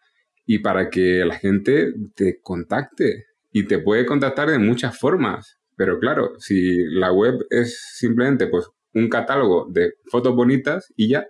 y 0.46 0.58
para 0.58 0.90
que 0.90 1.24
la 1.24 1.36
gente 1.36 1.92
te 2.14 2.40
contacte. 2.40 3.26
Y 3.54 3.66
te 3.66 3.78
puede 3.78 4.06
contactar 4.06 4.48
de 4.48 4.58
muchas 4.58 4.98
formas. 4.98 5.58
Pero 5.76 5.98
claro, 5.98 6.32
si 6.38 6.84
la 6.84 7.12
web 7.12 7.34
es 7.50 7.78
simplemente 7.96 8.46
pues, 8.46 8.66
un 8.94 9.08
catálogo 9.08 9.66
de 9.70 9.92
fotos 10.10 10.34
bonitas 10.34 10.92
y 10.96 11.08
ya, 11.08 11.26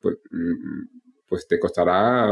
pues, 0.00 0.16
mm, 0.30 0.98
pues 1.28 1.46
te 1.46 1.58
costará, 1.58 2.26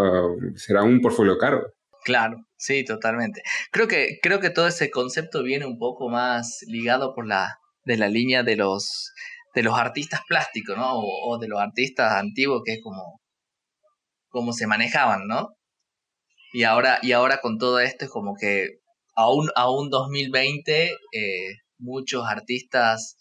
será 0.54 0.82
un 0.82 1.00
portfolio 1.00 1.36
caro. 1.36 1.66
Claro, 2.04 2.36
sí, 2.56 2.84
totalmente. 2.84 3.42
Creo 3.72 3.88
que, 3.88 4.18
creo 4.22 4.40
que 4.40 4.50
todo 4.50 4.68
ese 4.68 4.90
concepto 4.90 5.42
viene 5.42 5.66
un 5.66 5.78
poco 5.78 6.08
más 6.08 6.60
ligado 6.68 7.14
por 7.14 7.26
la, 7.26 7.58
de 7.84 7.96
la 7.96 8.08
línea 8.08 8.42
de 8.42 8.56
los, 8.56 9.12
de 9.54 9.62
los 9.62 9.76
artistas 9.78 10.20
plásticos, 10.28 10.76
¿no? 10.76 10.92
O, 10.94 11.38
de 11.38 11.48
los 11.48 11.60
artistas 11.60 12.12
antiguos, 12.12 12.62
que 12.64 12.74
es 12.74 12.80
como, 12.82 13.20
como 14.28 14.52
se 14.52 14.66
manejaban, 14.66 15.26
¿no? 15.26 15.56
Y 16.52 16.64
ahora, 16.64 16.98
y 17.02 17.12
ahora 17.12 17.40
con 17.40 17.58
todo 17.58 17.80
esto 17.80 18.04
es 18.06 18.10
como 18.10 18.34
que 18.34 18.78
aún, 19.14 19.50
aún 19.56 19.90
2020, 19.90 20.90
eh, 21.12 21.54
muchos 21.78 22.24
artistas 22.26 23.16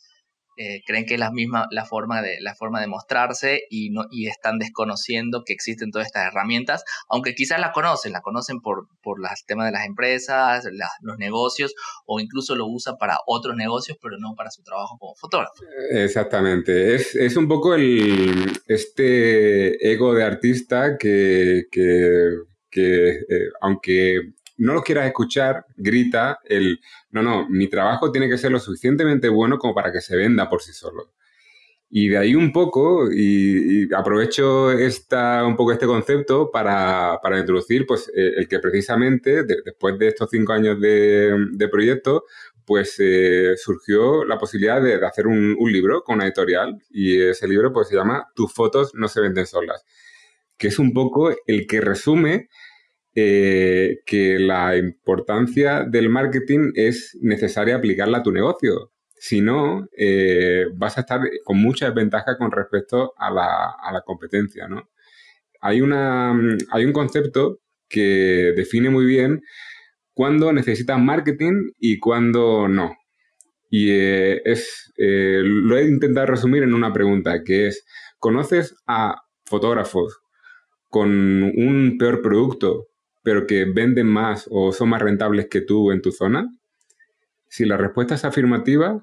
eh, 0.58 0.82
creen 0.86 1.06
que 1.06 1.16
es 1.16 1.20
la 1.20 1.32
misma 1.32 1.68
la 1.72 1.86
forma 1.86 2.22
de 2.22 2.38
la 2.42 2.56
forma 2.56 2.82
de 2.82 2.88
mostrarse 2.88 3.64
y 3.70 3.90
no 3.90 4.06
y 4.10 4.28
están 4.28 4.60
desconociendo 4.60 5.44
que 5.46 5.54
existen 5.54 5.92
todas 5.92 6.08
estas 6.08 6.28
herramientas 6.28 6.84
aunque 7.10 7.36
quizás 7.36 7.60
la 7.60 7.72
conocen 7.72 8.14
la 8.14 8.22
conocen 8.22 8.62
por 8.62 8.88
por 9.02 9.20
los 9.20 9.30
temas 9.46 9.68
de 9.68 9.72
las 9.72 9.86
empresas 9.86 10.66
los 11.02 11.18
negocios 11.18 11.74
o 12.06 12.20
incluso 12.20 12.56
lo 12.56 12.68
usan 12.68 12.98
para 12.98 13.18
otros 13.26 13.56
negocios 13.56 13.98
pero 14.02 14.18
no 14.18 14.36
para 14.36 14.52
su 14.52 14.64
trabajo 14.64 14.98
como 15.00 15.16
fotógrafo. 15.16 15.54
Exactamente. 15.92 16.96
Es, 16.96 17.16
es 17.16 17.36
un 17.38 17.48
poco 17.48 17.76
el 17.76 18.62
este 18.68 19.92
ego 19.92 20.14
de 20.14 20.24
artista 20.24 20.98
que, 20.98 21.64
que, 21.72 22.30
que 22.70 23.10
eh, 23.10 23.50
aunque 23.62 24.34
no 24.58 24.74
lo 24.74 24.82
quieras 24.82 25.08
escuchar, 25.08 25.66
grita 25.76 26.40
el, 26.46 26.80
no, 27.12 27.22
no, 27.22 27.48
mi 27.50 27.68
trabajo 27.70 28.12
tiene 28.12 28.30
que 28.30 28.38
ser 28.38 28.52
lo 28.52 28.60
suficientemente 28.60 29.30
bueno 29.30 29.58
como 29.58 29.74
para 29.74 29.92
que 29.92 30.02
se 30.02 30.16
venda 30.16 30.50
por 30.50 30.62
sí 30.62 30.74
solo. 30.74 31.12
Y 31.90 32.10
de 32.10 32.18
ahí 32.18 32.36
un 32.36 32.52
poco, 32.52 33.10
y, 33.12 33.88
aprovecho 33.94 34.72
esta, 34.72 35.46
un 35.46 35.56
poco 35.56 35.72
este 35.72 35.86
concepto 35.86 36.50
para, 36.52 37.20
introducir 37.38 37.86
pues, 37.86 38.10
eh, 38.16 38.34
el 38.38 38.48
que 38.48 38.60
precisamente 38.60 39.44
después 39.44 39.98
de 40.00 40.08
estos 40.10 40.30
cinco 40.30 40.54
años 40.54 40.80
de, 40.82 41.70
proyecto, 41.72 42.26
pues 42.66 42.96
eh, 43.00 43.54
surgió 43.58 44.26
la 44.26 44.38
posibilidad 44.38 44.82
de, 44.82 44.96
hacer 45.06 45.28
un, 45.28 45.56
un, 45.58 45.72
libro 45.72 46.04
con 46.04 46.16
una 46.16 46.26
editorial 46.26 46.82
y 46.90 47.22
ese 47.22 47.48
libro 47.48 47.72
pues 47.72 47.88
se 47.90 47.96
llama 47.96 48.28
Tus 48.36 48.52
fotos 48.52 48.94
no 48.96 49.08
se 49.08 49.22
venden 49.22 49.46
solas, 49.46 49.86
que 50.58 50.70
es 50.70 50.80
un 50.80 50.92
poco 50.94 51.32
el 51.46 51.68
que 51.68 51.82
resume 51.82 52.50
eh, 53.18 54.02
que 54.06 54.38
la 54.40 54.76
importancia 54.76 55.86
del 55.86 56.10
marketing 56.10 56.74
es 56.76 57.18
necesaria 57.22 57.78
aplicarla 57.78 58.18
a 58.18 58.24
tu 58.24 58.34
negocio. 58.34 58.92
Si 59.16 59.40
no, 59.40 59.88
eh, 59.98 60.66
vas 60.76 60.98
a 60.98 61.02
estar 61.02 61.22
con 61.46 61.58
mucha 61.58 61.86
desventaja 61.86 62.38
con 62.38 62.52
respecto 62.52 63.14
a 63.16 63.32
la, 63.32 64.02
competencia. 64.06 64.68
¿no? 64.68 64.90
Hay, 65.62 65.80
una, 65.80 66.38
hay 66.72 66.84
un 66.84 66.92
concepto 66.92 67.62
que 67.88 68.54
define 68.54 68.90
muy 68.90 69.06
bien 69.06 69.42
cuándo 70.14 70.52
necesitas 70.52 71.00
marketing 71.00 71.72
y 71.80 72.00
cuándo 72.00 72.68
no. 72.68 72.98
Y 73.70 73.92
eh, 73.92 74.42
es, 74.44 74.92
lo 74.98 75.78
he 75.78 75.86
intentado 75.86 76.28
resumir 76.28 76.64
en 76.64 76.74
una 76.74 76.92
pregunta, 76.92 77.44
que 77.46 77.68
es, 77.68 77.86
¿conoces 78.20 78.76
a 78.88 79.22
fotógrafos 79.46 80.20
con 80.90 81.44
un 81.44 81.98
peor 81.98 82.22
producto 82.22 82.88
pero 83.25 83.48
que 83.48 83.65
venden 83.65 84.05
más 84.08 84.48
o 84.51 84.72
son 84.72 84.89
más 84.89 85.01
rentables 85.01 85.48
que 85.50 85.62
tú 85.62 85.91
en 85.91 86.01
tu 86.01 86.12
zona? 86.12 86.48
Si 87.50 87.65
la 87.65 87.75
respuesta 87.75 88.13
es 88.13 88.24
afirmativa, 88.24 89.01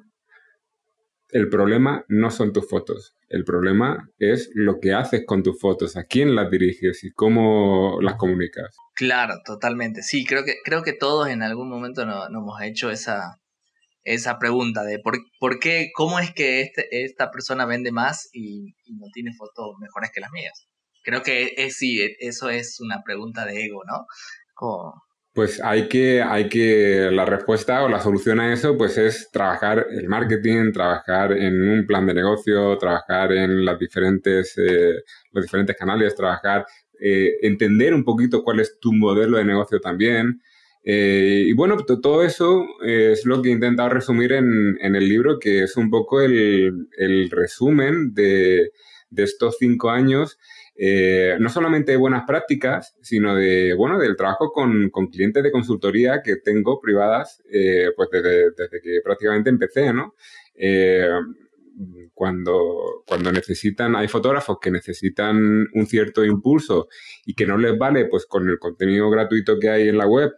el 1.30 1.48
problema 1.48 2.04
no 2.08 2.30
son 2.30 2.52
tus 2.52 2.68
fotos. 2.68 3.14
El 3.28 3.44
problema 3.44 4.10
es 4.18 4.50
lo 4.54 4.78
que 4.78 4.92
haces 4.92 5.24
con 5.26 5.42
tus 5.42 5.58
fotos, 5.58 5.96
a 5.96 6.04
quién 6.04 6.36
las 6.36 6.50
diriges 6.50 7.02
y 7.02 7.10
cómo 7.10 7.98
las 8.00 8.14
comunicas. 8.14 8.76
Claro, 8.94 9.34
totalmente. 9.44 10.02
Sí, 10.02 10.24
creo 10.24 10.44
que, 10.44 10.54
creo 10.62 10.84
que 10.84 10.92
todos 10.92 11.28
en 11.28 11.42
algún 11.42 11.68
momento 11.68 12.06
nos, 12.06 12.28
hemos 12.28 12.62
hecho 12.62 12.90
esa, 12.90 13.40
esa 14.04 14.38
pregunta 14.38 14.84
de 14.84 15.00
por, 15.00 15.16
por 15.40 15.58
qué, 15.58 15.90
cómo 15.94 16.20
es 16.20 16.32
que 16.32 16.60
este, 16.60 16.86
esta 17.04 17.32
persona 17.32 17.66
vende 17.66 17.90
más 17.90 18.28
y, 18.32 18.76
y 18.84 18.94
no 18.94 19.06
tiene 19.12 19.32
fotos 19.36 19.74
mejores 19.80 20.10
que 20.14 20.20
las 20.20 20.30
mías. 20.30 20.68
Creo 21.02 21.22
que 21.22 21.54
es, 21.56 21.76
sí, 21.76 22.00
e, 22.00 22.16
eso 22.20 22.48
es 22.48 22.80
una 22.80 23.02
pregunta 23.02 23.44
de 23.44 23.64
ego, 23.64 23.82
¿no? 23.84 24.06
Pues 25.34 25.62
hay 25.62 25.88
que, 25.88 26.22
hay 26.22 26.48
que, 26.48 27.08
la 27.10 27.24
respuesta 27.24 27.82
o 27.82 27.88
la 27.88 28.00
solución 28.00 28.38
a 28.38 28.52
eso, 28.52 28.76
pues 28.76 28.98
es 28.98 29.30
trabajar 29.32 29.86
el 29.90 30.06
marketing, 30.06 30.72
trabajar 30.72 31.32
en 31.32 31.70
un 31.70 31.86
plan 31.86 32.06
de 32.06 32.12
negocio, 32.14 32.76
trabajar 32.76 33.32
en 33.32 33.64
las 33.64 33.78
diferentes, 33.78 34.56
eh, 34.58 35.02
los 35.32 35.44
diferentes 35.44 35.74
canales, 35.74 36.14
trabajar, 36.14 36.66
eh, 37.00 37.38
entender 37.40 37.94
un 37.94 38.04
poquito 38.04 38.44
cuál 38.44 38.60
es 38.60 38.78
tu 38.78 38.92
modelo 38.92 39.38
de 39.38 39.44
negocio 39.46 39.80
también. 39.80 40.42
Eh, 40.84 41.44
y 41.46 41.52
bueno, 41.54 41.78
todo 41.78 42.22
eso 42.24 42.66
es 42.84 43.24
lo 43.24 43.40
que 43.40 43.48
he 43.48 43.52
intentado 43.52 43.88
resumir 43.88 44.32
en, 44.32 44.76
en 44.82 44.96
el 44.96 45.08
libro, 45.08 45.38
que 45.38 45.62
es 45.62 45.76
un 45.78 45.88
poco 45.88 46.20
el, 46.20 46.88
el 46.98 47.30
resumen 47.30 48.12
de, 48.12 48.70
de 49.08 49.22
estos 49.22 49.56
cinco 49.58 49.90
años 49.90 50.38
eh, 50.84 51.36
no 51.38 51.48
solamente 51.48 51.92
de 51.92 51.96
buenas 51.96 52.24
prácticas, 52.26 52.96
sino 53.02 53.36
de, 53.36 53.72
bueno, 53.72 54.00
del 54.00 54.16
trabajo 54.16 54.50
con, 54.50 54.90
clientes 55.12 55.40
de 55.40 55.52
consultoría 55.52 56.22
que 56.24 56.38
tengo 56.38 56.80
privadas, 56.80 57.40
eh, 57.52 57.90
pues 57.94 58.08
desde, 58.10 58.80
que 58.82 58.98
prácticamente 59.04 59.48
empecé, 59.48 59.92
¿no? 59.92 60.16
Eh, 60.56 61.08
cuando, 62.12 63.04
cuando 63.06 63.30
necesitan, 63.30 63.94
hay 63.94 64.08
fotógrafos 64.08 64.58
que 64.60 64.72
necesitan 64.72 65.68
un 65.72 65.86
cierto 65.86 66.24
impulso 66.24 66.88
y 67.26 67.34
que 67.34 67.46
no 67.46 67.58
les 67.58 67.78
vale, 67.78 68.06
pues 68.06 68.26
con 68.26 68.48
el 68.48 68.58
contenido 68.58 69.08
gratuito 69.08 69.60
que 69.60 69.70
hay 69.70 69.88
en 69.88 69.98
la 69.98 70.08
web, 70.08 70.32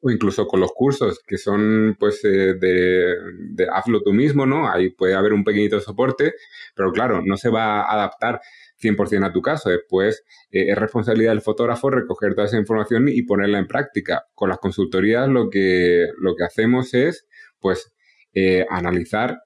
o 0.00 0.10
incluso 0.10 0.46
con 0.46 0.60
los 0.60 0.72
cursos 0.72 1.20
que 1.26 1.38
son 1.38 1.96
pues 1.98 2.22
de, 2.22 2.54
de, 2.54 3.66
hazlo 3.72 4.02
tú 4.02 4.12
mismo, 4.12 4.46
¿no? 4.46 4.70
Ahí 4.70 4.90
puede 4.90 5.14
haber 5.14 5.32
un 5.32 5.44
pequeñito 5.44 5.80
soporte, 5.80 6.34
pero 6.74 6.92
claro, 6.92 7.20
no 7.24 7.36
se 7.36 7.48
va 7.48 7.82
a 7.82 7.92
adaptar 7.92 8.40
100% 8.80 9.26
a 9.26 9.32
tu 9.32 9.42
caso. 9.42 9.70
Después 9.70 10.24
eh, 10.50 10.66
es 10.68 10.78
responsabilidad 10.78 11.32
del 11.32 11.40
fotógrafo 11.40 11.90
recoger 11.90 12.34
toda 12.34 12.46
esa 12.46 12.58
información 12.58 13.08
y 13.08 13.22
ponerla 13.22 13.58
en 13.58 13.66
práctica. 13.66 14.24
Con 14.34 14.48
las 14.50 14.58
consultorías 14.58 15.28
lo 15.28 15.50
que, 15.50 16.06
lo 16.18 16.36
que 16.36 16.44
hacemos 16.44 16.94
es 16.94 17.26
pues 17.60 17.92
eh, 18.34 18.66
analizar 18.70 19.42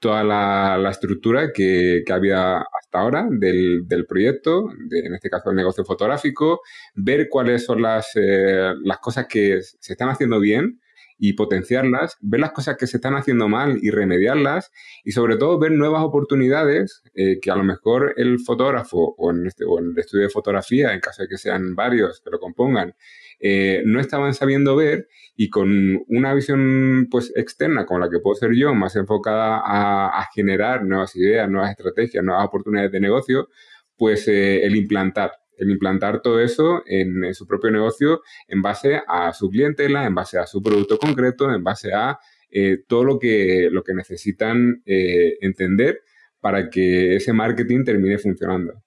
toda 0.00 0.24
la, 0.24 0.90
estructura 0.90 1.52
que, 1.52 2.02
había 2.10 2.58
hasta 2.58 2.98
ahora 2.98 3.28
del, 3.30 4.06
proyecto, 4.08 4.70
en 4.90 5.14
este 5.14 5.30
caso 5.30 5.50
el 5.50 5.56
negocio 5.56 5.84
fotográfico, 5.84 6.62
ver 6.94 7.28
cuáles 7.28 7.64
son 7.64 7.82
las, 7.82 8.10
eh, 8.16 8.72
las 8.82 8.98
cosas 8.98 9.26
que 9.28 9.60
se 9.62 9.92
están 9.92 10.08
haciendo 10.08 10.40
bien 10.40 10.80
y 11.22 11.34
potenciarlas, 11.34 12.16
ver 12.22 12.40
las 12.40 12.52
cosas 12.52 12.78
que 12.78 12.86
se 12.86 12.96
están 12.96 13.14
haciendo 13.14 13.46
mal 13.46 13.78
y 13.82 13.90
remediarlas 13.90 14.72
y 15.04 15.12
sobre 15.12 15.36
todo 15.36 15.58
ver 15.58 15.72
nuevas 15.72 16.02
oportunidades 16.02 17.02
eh, 17.14 17.38
que 17.40 17.50
a 17.50 17.56
lo 17.56 17.62
mejor 17.62 18.14
el 18.16 18.40
fotógrafo 18.40 19.14
o 19.18 19.30
en, 19.30 19.46
este, 19.46 19.66
o 19.66 19.78
el 19.78 19.96
estudio 19.98 20.24
de 20.24 20.30
fotografía, 20.30 20.94
en 20.94 21.00
caso 21.00 21.22
de 21.22 21.28
que 21.28 21.36
sean 21.36 21.74
varios 21.74 22.22
que 22.24 22.30
lo 22.30 22.40
compongan, 22.40 22.94
eh, 23.40 23.82
no 23.86 24.00
estaban 24.00 24.34
sabiendo 24.34 24.76
ver 24.76 25.08
y 25.34 25.48
con 25.48 26.04
una 26.08 26.34
visión 26.34 27.08
pues 27.10 27.32
externa 27.34 27.86
como 27.86 28.00
la 28.00 28.10
que 28.10 28.20
puedo 28.20 28.34
ser 28.34 28.54
yo, 28.54 28.74
más 28.74 28.96
enfocada 28.96 29.62
a, 29.64 30.26
generar 30.34 30.84
nuevas 30.84 31.16
ideas, 31.16 31.48
nuevas 31.48 31.70
estrategias, 31.70 32.22
nuevas 32.22 32.46
oportunidades 32.46 32.92
de 32.92 33.00
negocio, 33.00 33.48
pues 33.96 34.28
eh, 34.28 34.64
el 34.64 34.76
implantar 34.76 35.32
el 35.56 35.70
implantar 35.70 36.22
todo 36.22 36.40
eso 36.40 36.82
en, 36.86 37.34
su 37.34 37.46
propio 37.46 37.70
negocio 37.70 38.22
en 38.48 38.62
base 38.62 39.02
a 39.06 39.30
su 39.34 39.50
clientela, 39.50 40.06
en 40.06 40.14
base 40.14 40.38
a 40.38 40.46
su 40.46 40.62
producto 40.62 40.96
concreto, 40.98 41.52
en 41.52 41.62
base 41.62 41.92
a 41.92 42.18
eh, 42.50 42.78
todo 42.88 43.04
lo 43.04 43.18
que, 43.18 43.68
lo 43.70 43.84
que 43.84 43.92
necesitan 43.92 44.82
entender 44.86 46.00
para 46.40 46.70
que 46.70 47.16
ese 47.16 47.34
marketing 47.34 47.84
termine 47.84 48.16
funcionando. 48.16 48.82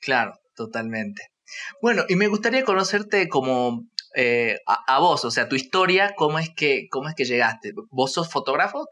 Claro, 0.00 0.32
totalmente. 0.54 1.22
Bueno, 1.80 2.04
y 2.08 2.16
me 2.16 2.28
gustaría 2.28 2.64
conocerte 2.64 3.28
como 3.28 3.86
eh, 4.14 4.58
a, 4.66 4.98
vos, 4.98 5.24
o 5.24 5.30
sea, 5.30 5.48
tu 5.48 5.56
historia, 5.56 6.14
cómo 6.16 6.38
es 6.38 6.50
que, 6.54 6.88
cómo 6.90 7.08
es 7.08 7.14
que 7.14 7.24
llegaste. 7.24 7.72
¿Vos 7.90 8.12
sos 8.12 8.30
fotógrafo? 8.30 8.86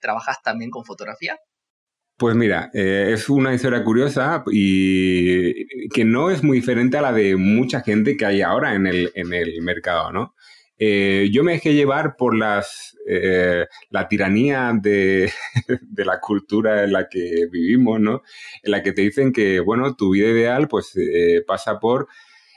¿Trabajás 0.00 0.42
también 0.42 0.70
con 0.70 0.84
fotografía? 0.84 1.36
Pues 2.16 2.36
mira, 2.36 2.70
eh, 2.72 3.10
es 3.12 3.28
una 3.28 3.52
historia 3.54 3.82
curiosa 3.82 4.44
y 4.50 5.88
que 5.88 6.04
no 6.04 6.30
es 6.30 6.44
muy 6.44 6.58
diferente 6.58 6.96
a 6.96 7.02
la 7.02 7.12
de 7.12 7.36
mucha 7.36 7.80
gente 7.80 8.16
que 8.16 8.24
hay 8.24 8.40
ahora 8.40 8.74
en 8.74 8.86
el, 8.86 9.10
en 9.14 9.32
el 9.32 9.60
mercado, 9.62 10.12
¿no? 10.12 10.34
Eh, 10.86 11.30
yo 11.32 11.44
me 11.44 11.52
dejé 11.52 11.72
llevar 11.72 12.16
por 12.16 12.36
las, 12.36 12.96
eh, 13.06 13.66
la 13.90 14.08
tiranía 14.08 14.72
de, 14.74 15.32
de, 15.80 16.04
la 16.04 16.20
cultura 16.20 16.84
en 16.84 16.92
la 16.92 17.08
que 17.08 17.46
vivimos, 17.50 18.00
¿no? 18.00 18.22
En 18.62 18.70
la 18.70 18.82
que 18.82 18.92
te 18.92 19.02
dicen 19.02 19.32
que, 19.32 19.60
bueno, 19.60 19.94
tu 19.96 20.10
vida 20.10 20.28
ideal 20.28 20.68
pues 20.68 20.94
pasa 21.46 21.78
por 21.78 22.08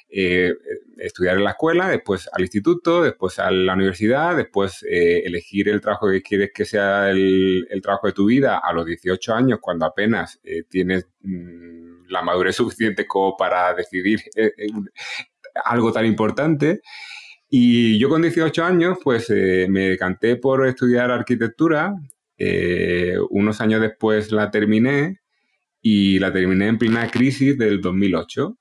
eh, 0.09 0.55
estudiar 0.99 1.35
en 1.37 1.43
la 1.43 1.51
escuela, 1.51 1.89
después 1.89 2.29
al 2.31 2.41
instituto, 2.41 3.03
después 3.03 3.39
a 3.39 3.51
la 3.51 3.73
universidad, 3.73 4.37
después 4.37 4.81
eh, 4.83 5.23
elegir 5.25 5.67
el 5.67 5.81
trabajo 5.81 6.09
que 6.09 6.21
quieres 6.21 6.51
que 6.53 6.63
sea 6.63 7.09
el, 7.09 7.67
trabajo 7.83 8.07
de 8.07 8.13
tu 8.13 8.25
vida 8.27 8.57
a 8.57 8.71
los 8.71 8.85
18 8.85 9.33
años, 9.33 9.59
cuando 9.61 9.85
apenas 9.85 10.39
eh, 10.45 10.63
tienes 10.63 11.09
mm, 11.21 12.07
la 12.07 12.21
madurez 12.21 12.55
suficiente 12.55 13.05
como 13.05 13.35
para 13.35 13.73
decidir 13.73 14.21
algo 15.65 15.91
tan 15.91 16.05
importante. 16.05 16.81
Y 17.49 17.97
yo 17.97 18.09
con 18.09 18.21
18 18.21 18.63
años, 18.63 18.97
pues 19.03 19.29
me 19.29 19.89
decanté 19.89 20.35
por 20.35 20.67
estudiar 20.67 21.11
arquitectura. 21.11 21.95
unos 23.29 23.61
años 23.61 23.81
después 23.81 24.31
la 24.31 24.51
terminé 24.51 25.21
y 25.81 26.19
la 26.19 26.31
terminé 26.33 26.67
en 26.67 26.77
plena 26.77 27.09
crisis 27.09 27.57
del 27.57 27.81
2008 27.81 28.57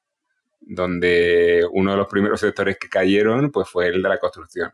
donde 0.66 1.64
uno 1.72 1.92
de 1.92 1.96
los 1.96 2.08
primeros 2.08 2.40
sectores 2.40 2.76
que 2.78 2.88
cayeron 2.88 3.50
pues 3.50 3.68
fue 3.68 3.86
el 3.88 4.02
de 4.02 4.08
la 4.08 4.18
construcción. 4.18 4.72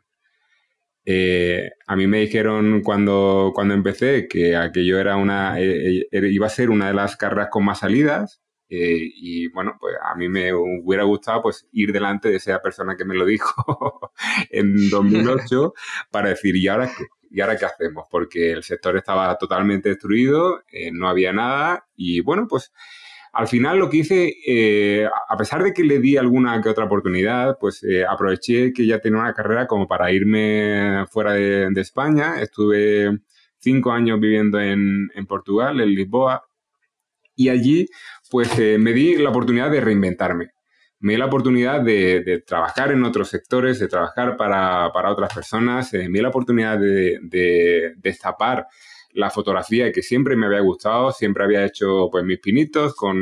Eh, 1.05 1.71
a 1.87 1.97
mí 1.97 2.07
me 2.07 2.21
dijeron 2.21 2.81
cuando, 2.83 3.53
cuando 3.55 3.75
empecé 3.75 4.29
que 4.29 4.57
aquello 4.57 4.99
era 4.99 5.17
una, 5.17 5.61
eh, 5.61 6.07
eh, 6.11 6.29
iba 6.31 6.47
a 6.47 6.51
ser 6.51 6.71
una 6.71 6.89
de 6.89 6.95
las 6.95 7.17
carreras 7.17 7.49
con 7.51 7.65
más 7.65 7.81
salidas 7.81 8.41
y 8.75 9.49
bueno, 9.49 9.77
pues 9.79 9.95
a 10.03 10.15
mí 10.15 10.29
me 10.29 10.53
hubiera 10.55 11.05
gustado 11.05 11.43
pues 11.43 11.69
ir 11.73 11.93
delante 11.93 12.31
de 12.31 12.37
esa 12.37 12.61
persona 12.61 12.97
que 12.97 13.05
me 13.05 13.15
lo 13.15 13.25
dijo 13.27 14.13
en 14.51 14.91
2008 14.91 15.75
para 16.11 16.31
decir, 16.31 16.57
¿y 16.57 16.69
ahora 16.69 16.87
qué? 16.87 17.05
¿Y 17.31 17.41
ahora 17.41 17.57
qué 17.57 17.65
hacemos? 17.65 18.07
Porque 18.11 18.53
el 18.53 18.63
sector 18.63 18.97
estaba 18.97 19.37
totalmente 19.39 19.89
destruido, 19.89 20.63
no 20.93 21.09
había 21.09 21.33
nada 21.33 21.87
y 21.97 22.21
bueno, 22.21 22.47
pues 22.49 22.73
al 23.33 23.49
final 23.49 23.79
lo 23.79 23.89
que 23.89 23.97
hice, 23.99 24.35
eh, 24.47 25.07
a 25.07 25.37
pesar 25.39 25.63
de 25.63 25.73
que 25.73 25.85
le 25.85 26.01
di 26.01 26.19
alguna 26.19 26.61
que 26.61 26.69
otra 26.69 26.85
oportunidad, 26.85 27.57
pues 27.59 27.83
eh, 27.83 28.05
aproveché 28.05 28.75
que 28.75 28.87
ya 28.87 29.01
tenía 29.01 29.21
una 29.21 29.33
carrera 29.33 29.67
como 29.67 29.89
para 29.89 30.13
irme 30.13 31.07
fuera 31.11 31.33
de, 31.33 31.73
España. 31.77 32.43
Estuve 32.43 33.21
cinco 33.57 33.91
años 33.91 34.21
viviendo 34.21 34.61
en, 34.61 35.09
Portugal, 35.27 35.81
en 35.81 35.95
Lisboa, 35.95 36.45
y 37.35 37.49
allí 37.49 37.87
pues 38.33 38.59
eh, 38.59 38.79
me 38.79 38.95
di 38.95 39.17
la 39.17 39.29
oportunidad 39.29 39.71
de 39.71 39.83
reinventarme. 39.83 40.53
Me 41.01 41.13
di 41.13 41.19
la 41.19 41.27
oportunidad 41.27 41.83
de, 41.83 42.43
trabajar 42.47 42.91
en 42.91 43.05
otros 43.05 43.29
sectores, 43.29 43.79
de 43.79 43.89
trabajar 43.89 44.39
para, 44.39 44.91
otras 45.11 45.35
personas, 45.35 45.93
me 45.93 46.09
di 46.09 46.23
la 46.23 46.31
oportunidad 46.31 46.79
de, 46.79 47.19
de 47.23 47.93
destapar 47.99 48.67
la 49.15 49.31
fotografía 49.31 49.93
que 49.93 50.03
siempre 50.03 50.37
me 50.37 50.47
había 50.47 50.61
gustado, 50.61 51.13
siempre 51.13 51.45
había 51.45 51.65
hecho 51.65 52.09
pues 52.11 52.25
mis 52.25 52.39
pinitos 52.41 52.95
con 52.95 53.19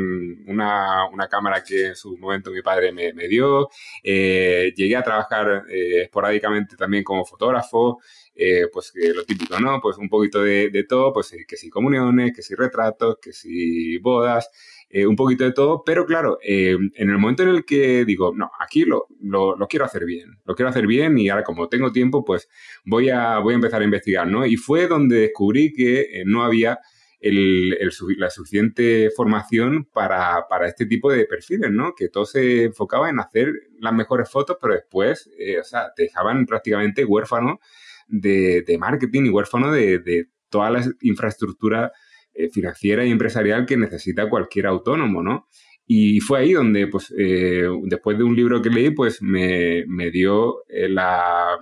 una, 0.47 1.09
cámara 1.29 1.63
que 1.63 1.87
en 1.87 1.95
su 1.95 2.17
momento 2.17 2.51
mi 2.51 2.61
padre 2.61 2.91
me, 2.91 3.27
dio. 3.27 3.69
Eh, 4.03 4.73
llegué 4.75 4.95
a 4.95 5.03
trabajar 5.03 5.65
eh, 5.69 6.03
esporádicamente 6.03 6.75
también 6.75 7.03
como 7.03 7.25
fotógrafo, 7.25 7.99
eh, 8.35 8.67
pues 8.71 8.93
lo 8.95 9.23
típico, 9.25 9.59
¿no? 9.59 9.79
Pues 9.81 9.97
un 9.97 10.09
poquito 10.09 10.41
de, 10.41 10.69
de 10.69 10.83
todo, 10.83 11.13
pues 11.13 11.35
que 11.47 11.57
si 11.57 11.69
comuniones, 11.69 12.33
que 12.33 12.41
si 12.41 12.55
retratos, 12.55 13.17
que 13.21 13.33
si 13.33 13.97
bodas. 13.97 14.49
Eh, 14.93 15.07
un 15.07 15.15
poquito 15.15 15.45
de 15.45 15.53
todo, 15.53 15.83
pero 15.85 16.05
claro, 16.05 16.37
eh, 16.43 16.75
en 16.95 17.09
el 17.09 17.17
momento 17.17 17.43
en 17.43 17.49
el 17.49 17.63
que 17.63 18.03
digo, 18.03 18.33
no, 18.35 18.51
aquí 18.59 18.83
lo, 18.83 19.07
lo, 19.21 19.55
quiero 19.69 19.85
hacer 19.85 20.03
bien, 20.03 20.41
lo 20.43 20.53
quiero 20.53 20.67
hacer 20.67 20.85
bien 20.85 21.17
y 21.17 21.29
ahora 21.29 21.45
como 21.45 21.69
tengo 21.69 21.93
tiempo, 21.93 22.25
pues 22.25 22.49
voy 22.83 23.09
a, 23.09 23.39
voy 23.39 23.53
a 23.53 23.55
empezar 23.55 23.81
a 23.81 23.85
investigar, 23.85 24.27
¿no? 24.27 24.45
Y 24.45 24.57
fue 24.57 24.87
donde 24.87 25.21
descubrí 25.21 25.71
que 25.71 26.01
eh, 26.01 26.23
no 26.25 26.43
había 26.43 26.79
el, 27.21 27.69
la 28.17 28.29
suficiente 28.29 29.11
formación 29.15 29.85
para, 29.85 30.45
para, 30.49 30.67
este 30.67 30.85
tipo 30.85 31.09
de 31.09 31.23
perfiles, 31.25 31.71
¿no? 31.71 31.93
Que 31.95 32.09
todo 32.09 32.25
se 32.25 32.65
enfocaba 32.65 33.09
en 33.09 33.21
hacer 33.21 33.53
las 33.79 33.93
mejores 33.93 34.29
fotos, 34.29 34.57
pero 34.59 34.73
después, 34.73 35.29
o 35.57 35.63
sea, 35.63 35.93
te 35.95 36.03
dejaban 36.03 36.45
prácticamente 36.45 37.05
huérfano 37.05 37.61
de, 38.09 38.63
de 38.67 38.77
marketing 38.77 39.27
y 39.27 39.29
huérfano 39.29 39.71
de, 39.71 39.99
de 39.99 40.25
toda 40.49 40.69
la 40.69 40.83
infraestructura 40.99 41.93
eh, 42.33 42.49
financiera 42.49 43.05
y 43.05 43.11
empresarial 43.11 43.65
que 43.65 43.77
necesita 43.77 44.29
cualquier 44.29 44.67
autónomo, 44.67 45.21
¿no? 45.21 45.47
Y 45.85 46.19
fue 46.21 46.39
ahí 46.39 46.53
donde, 46.53 46.87
pues, 46.87 47.13
eh, 47.17 47.67
después 47.83 48.17
de 48.17 48.23
un 48.23 48.35
libro 48.35 48.61
que 48.61 48.69
leí, 48.69 48.91
pues 48.91 49.21
me, 49.21 49.83
dio 50.11 50.63
eh, 50.69 50.87
la... 50.87 51.57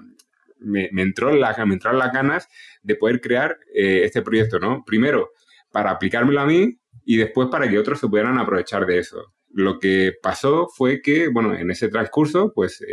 Me, 0.60 0.90
entró 0.98 1.32
la, 1.32 1.56
me 1.66 1.74
entraron 1.74 2.00
las 2.00 2.14
ganas 2.14 2.48
de 2.84 2.96
poder 2.96 3.22
crear 3.22 3.58
este 3.74 4.22
proyecto, 4.22 4.60
¿no? 4.60 4.84
Primero, 4.86 5.32
para 5.72 5.92
aplicármelo 5.92 6.42
a 6.42 6.46
mí 6.46 6.78
y 7.06 7.18
después 7.18 7.48
para 7.50 7.70
que 7.70 7.80
otros 7.80 8.00
se 8.00 8.08
pudieran 8.08 8.38
aprovechar 8.38 8.86
de 8.86 9.00
eso. 9.00 9.34
Lo 9.52 9.80
que 9.80 10.14
pasó 10.22 10.68
fue 10.68 11.02
que, 11.02 11.30
bueno, 11.30 11.56
en 11.56 11.72
ese 11.72 11.88
transcurso, 11.88 12.52
pues 12.54 12.84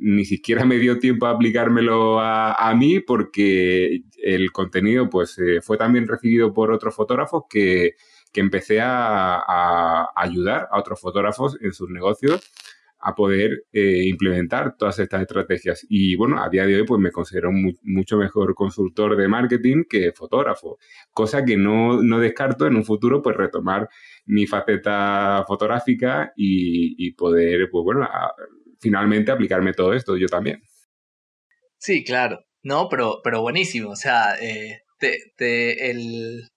ni 0.00 0.24
siquiera 0.24 0.64
me 0.66 0.78
dio 0.78 0.98
tiempo 0.98 1.26
a 1.26 1.30
aplicármelo 1.30 2.18
a, 2.20 2.74
mí 2.76 3.00
porque 3.00 4.02
el 4.22 4.52
contenido 4.52 5.08
pues 5.10 5.38
eh, 5.38 5.60
fue 5.60 5.76
también 5.76 6.08
recibido 6.08 6.52
por 6.52 6.72
otros 6.72 6.94
fotógrafos 6.94 7.44
que, 7.48 7.94
empecé 8.34 8.80
a, 8.80 10.08
ayudar 10.16 10.68
a 10.70 10.78
otros 10.78 11.00
fotógrafos 11.00 11.58
en 11.60 11.72
sus 11.72 11.90
negocios 11.90 12.40
a 13.00 13.14
poder 13.14 13.64
eh, 13.72 14.04
implementar 14.06 14.76
todas 14.76 14.98
estas 14.98 15.22
estrategias. 15.22 15.86
Y 15.88 16.16
bueno, 16.16 16.42
a 16.42 16.48
día 16.48 16.66
de 16.66 16.76
hoy 16.76 16.86
pues 16.86 17.00
me 17.00 17.10
considero 17.10 17.50
mucho 17.50 18.18
mejor 18.18 18.54
consultor 18.54 19.16
de 19.16 19.26
marketing 19.26 19.84
que 19.88 20.12
fotógrafo, 20.12 20.78
cosa 21.12 21.44
que 21.44 21.56
no, 21.56 22.02
no, 22.02 22.20
descarto 22.20 22.66
en 22.66 22.76
un 22.76 22.84
futuro 22.84 23.22
pues 23.22 23.36
retomar 23.36 23.88
mi 24.26 24.46
faceta 24.46 25.44
fotográfica 25.48 26.32
y, 26.36 27.12
poder 27.12 27.68
pues 27.70 27.84
bueno, 27.84 28.06
finalmente 28.80 29.30
aplicarme 29.30 29.72
todo 29.72 29.94
esto 29.94 30.16
yo 30.16 30.26
también. 30.26 30.62
Sí, 31.78 32.04
claro. 32.04 32.40
No, 32.62 32.88
pero, 32.88 33.20
pero 33.24 33.40
buenísimo. 33.40 33.90
O 33.90 33.96
sea, 33.96 34.34
eh, 34.40 34.82
te, 34.98 35.90
el, 35.90 36.50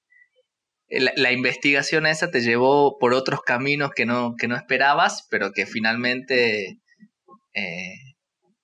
la, 0.90 1.32
investigación 1.32 2.06
esa 2.06 2.30
te 2.30 2.42
llevó 2.42 2.98
por 3.00 3.14
otros 3.14 3.42
caminos 3.42 3.92
que 3.96 4.06
no, 4.06 4.36
que 4.38 4.48
no 4.48 4.56
esperabas, 4.56 5.28
pero 5.30 5.52
que 5.52 5.66
finalmente 5.66 6.80
eh, 7.54 7.96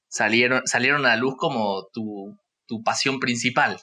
salieron, 0.09 0.61
salieron 0.65 1.05
a 1.05 1.09
la 1.09 1.15
luz 1.15 1.35
como 1.37 1.87
tu, 1.93 2.37
tu 2.67 2.83
pasión 2.83 3.19
principal. 3.19 3.79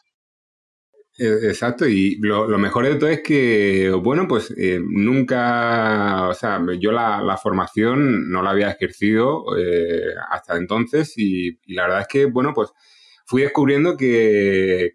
E, 1.18 1.48
exacto, 1.48 1.88
y 1.88 2.16
lo, 2.20 2.46
mejor 2.58 2.84
de 2.86 2.96
todo 2.96 3.08
es 3.08 3.22
que, 3.22 3.90
bueno, 4.02 4.28
pues 4.28 4.52
eh, 4.56 4.80
nunca, 4.82 6.28
o 6.28 6.34
sea, 6.34 6.60
yo 6.78 6.92
la, 6.92 7.38
formación 7.42 8.30
no 8.30 8.42
la 8.42 8.50
había 8.50 8.70
ejercido 8.70 9.44
eh, 9.58 10.12
hasta 10.30 10.56
entonces 10.56 11.14
y, 11.16 11.58
la 11.74 11.84
verdad 11.84 12.00
es 12.02 12.08
que, 12.08 12.26
bueno, 12.26 12.52
pues 12.54 12.70
fui 13.24 13.42
descubriendo 13.42 13.96
que, 13.96 14.92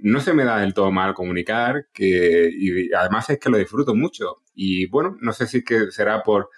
no 0.00 0.20
se 0.20 0.34
me 0.34 0.44
da 0.44 0.58
del 0.60 0.74
todo 0.74 0.90
mal 0.90 1.14
comunicar, 1.14 1.86
que 1.92 2.50
y 2.52 2.92
además 2.92 3.30
es 3.30 3.38
que 3.38 3.50
lo 3.50 3.58
disfruto 3.58 3.94
mucho. 3.94 4.42
Y 4.54 4.86
bueno, 4.86 5.16
no 5.20 5.32
sé 5.32 5.46
si 5.46 5.58
es 5.58 5.64
que 5.64 5.90
será 5.92 6.22
por, 6.22 6.50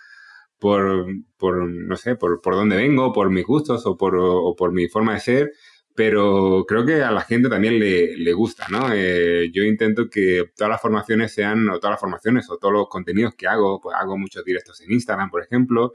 por, 0.59 1.07
por 1.37 1.68
no 1.68 1.96
sé, 1.96 2.16
por, 2.16 2.40
por 2.40 2.55
dónde 2.55 2.77
vengo, 2.77 3.12
por 3.12 3.31
mis 3.31 3.44
gustos 3.46 3.87
o 3.87 3.96
por, 3.96 4.16
o 4.16 4.57
por 4.57 4.72
mi 4.72 4.88
forma 4.88 5.14
de 5.14 5.20
ser, 5.20 5.53
pero 5.95 6.65
creo 6.67 6.85
que 6.85 7.03
a 7.03 7.11
la 7.11 7.21
gente 7.23 7.49
también 7.49 7.79
le, 7.79 8.17
le 8.17 8.33
gusta, 8.33 8.67
¿no? 8.69 8.89
Eh, 8.93 9.51
yo 9.53 9.63
intento 9.63 10.11
que 10.11 10.51
todas 10.57 10.71
las 10.71 10.81
formaciones 10.81 11.33
sean, 11.33 11.69
o 11.69 11.79
todas 11.79 11.93
las 11.93 12.01
formaciones, 12.01 12.51
o 12.51 12.59
todos 12.59 12.75
los 12.75 12.89
contenidos 12.89 13.35
que 13.35 13.47
hago, 13.47 13.81
pues 13.81 13.97
hago 13.99 14.19
muchos 14.19 14.45
directos 14.45 14.81
en 14.81 14.93
Instagram, 14.93 15.31
por 15.31 15.43
ejemplo, 15.43 15.93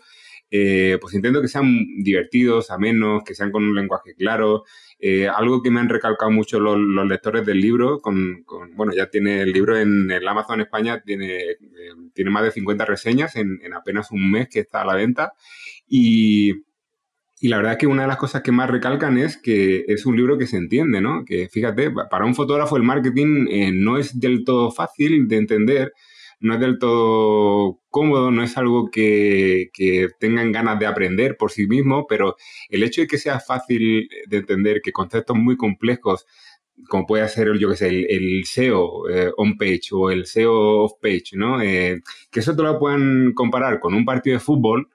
eh, 0.51 0.97
pues 0.99 1.13
intento 1.13 1.41
que 1.41 1.47
sean 1.47 1.85
divertidos, 2.01 2.71
amenos, 2.71 3.23
que 3.23 3.35
sean 3.35 3.51
con 3.51 3.63
un 3.63 3.75
lenguaje 3.75 4.15
claro. 4.15 4.63
Eh, 4.99 5.27
algo 5.27 5.61
que 5.61 5.69
me 5.71 5.79
han 5.79 5.89
recalcado 5.89 6.31
mucho 6.31 6.59
los, 6.59 6.77
lectores 7.07 7.45
del 7.45 7.61
libro, 7.61 7.99
con, 7.99 8.45
bueno, 8.75 8.93
ya 8.95 9.09
tiene 9.09 9.41
el 9.41 9.51
libro 9.51 9.77
en 9.77 10.09
el 10.11 10.27
Amazon 10.27 10.61
España, 10.61 11.01
tiene, 11.05 11.37
eh, 11.37 11.57
tiene 12.13 12.31
más 12.31 12.43
de 12.43 12.51
50 12.51 12.85
reseñas 12.85 13.35
en, 13.35 13.59
apenas 13.73 14.11
un 14.11 14.31
mes 14.31 14.49
que 14.49 14.59
está 14.61 14.81
a 14.81 14.85
la 14.85 14.95
venta. 14.95 15.33
Y, 15.87 16.63
y 17.39 17.47
la 17.47 17.57
verdad 17.57 17.73
es 17.73 17.77
que 17.79 17.87
una 17.87 18.03
de 18.03 18.07
las 18.07 18.17
cosas 18.17 18.41
que 18.41 18.51
más 18.51 18.69
recalcan 18.69 19.17
es 19.17 19.37
que 19.37 19.85
es 19.87 20.05
un 20.05 20.15
libro 20.15 20.37
que 20.37 20.47
se 20.47 20.57
entiende, 20.57 21.01
¿no? 21.01 21.23
Que 21.25 21.47
fíjate, 21.49 21.91
para 22.09 22.25
un 22.25 22.35
fotógrafo 22.35 22.77
el 22.77 22.83
marketing 22.83 23.47
no 23.73 23.97
es 23.97 24.19
del 24.19 24.43
todo 24.43 24.71
fácil 24.71 25.27
de 25.27 25.37
entender 25.37 25.93
no 26.39 26.53
es 26.53 26.59
del 26.59 26.79
todo 26.79 27.79
cómodo, 27.89 28.31
no 28.31 28.43
es 28.43 28.57
algo 28.57 28.89
que, 28.89 29.69
tengan 30.19 30.51
ganas 30.51 30.79
de 30.79 30.85
aprender 30.85 31.37
por 31.37 31.51
sí 31.51 31.67
mismo, 31.67 32.05
pero 32.07 32.35
el 32.69 32.83
hecho 32.83 33.01
de 33.01 33.07
que 33.07 33.17
sea 33.17 33.39
fácil 33.39 34.09
de 34.27 34.37
entender 34.37 34.81
que 34.81 34.91
conceptos 34.91 35.37
muy 35.37 35.57
complejos 35.57 36.25
como 36.87 37.05
puede 37.05 37.27
ser, 37.27 37.57
yo 37.57 37.69
que 37.69 37.75
sé, 37.75 37.89
el, 37.89 38.45
SEO 38.45 39.09
eh, 39.09 39.31
on 39.35 39.57
page 39.57 39.89
o 39.91 40.09
el 40.11 40.25
SEO 40.25 40.85
off 40.85 40.93
page, 41.01 41.31
¿no? 41.33 41.61
Eh, 41.61 42.01
que 42.31 42.39
eso 42.39 42.55
te 42.55 42.63
lo 42.63 42.79
puedan 42.79 43.33
comparar 43.33 43.81
con 43.81 43.93
un 43.93 44.05
partido 44.05 44.35
de 44.35 44.39
fútbol, 44.39 44.89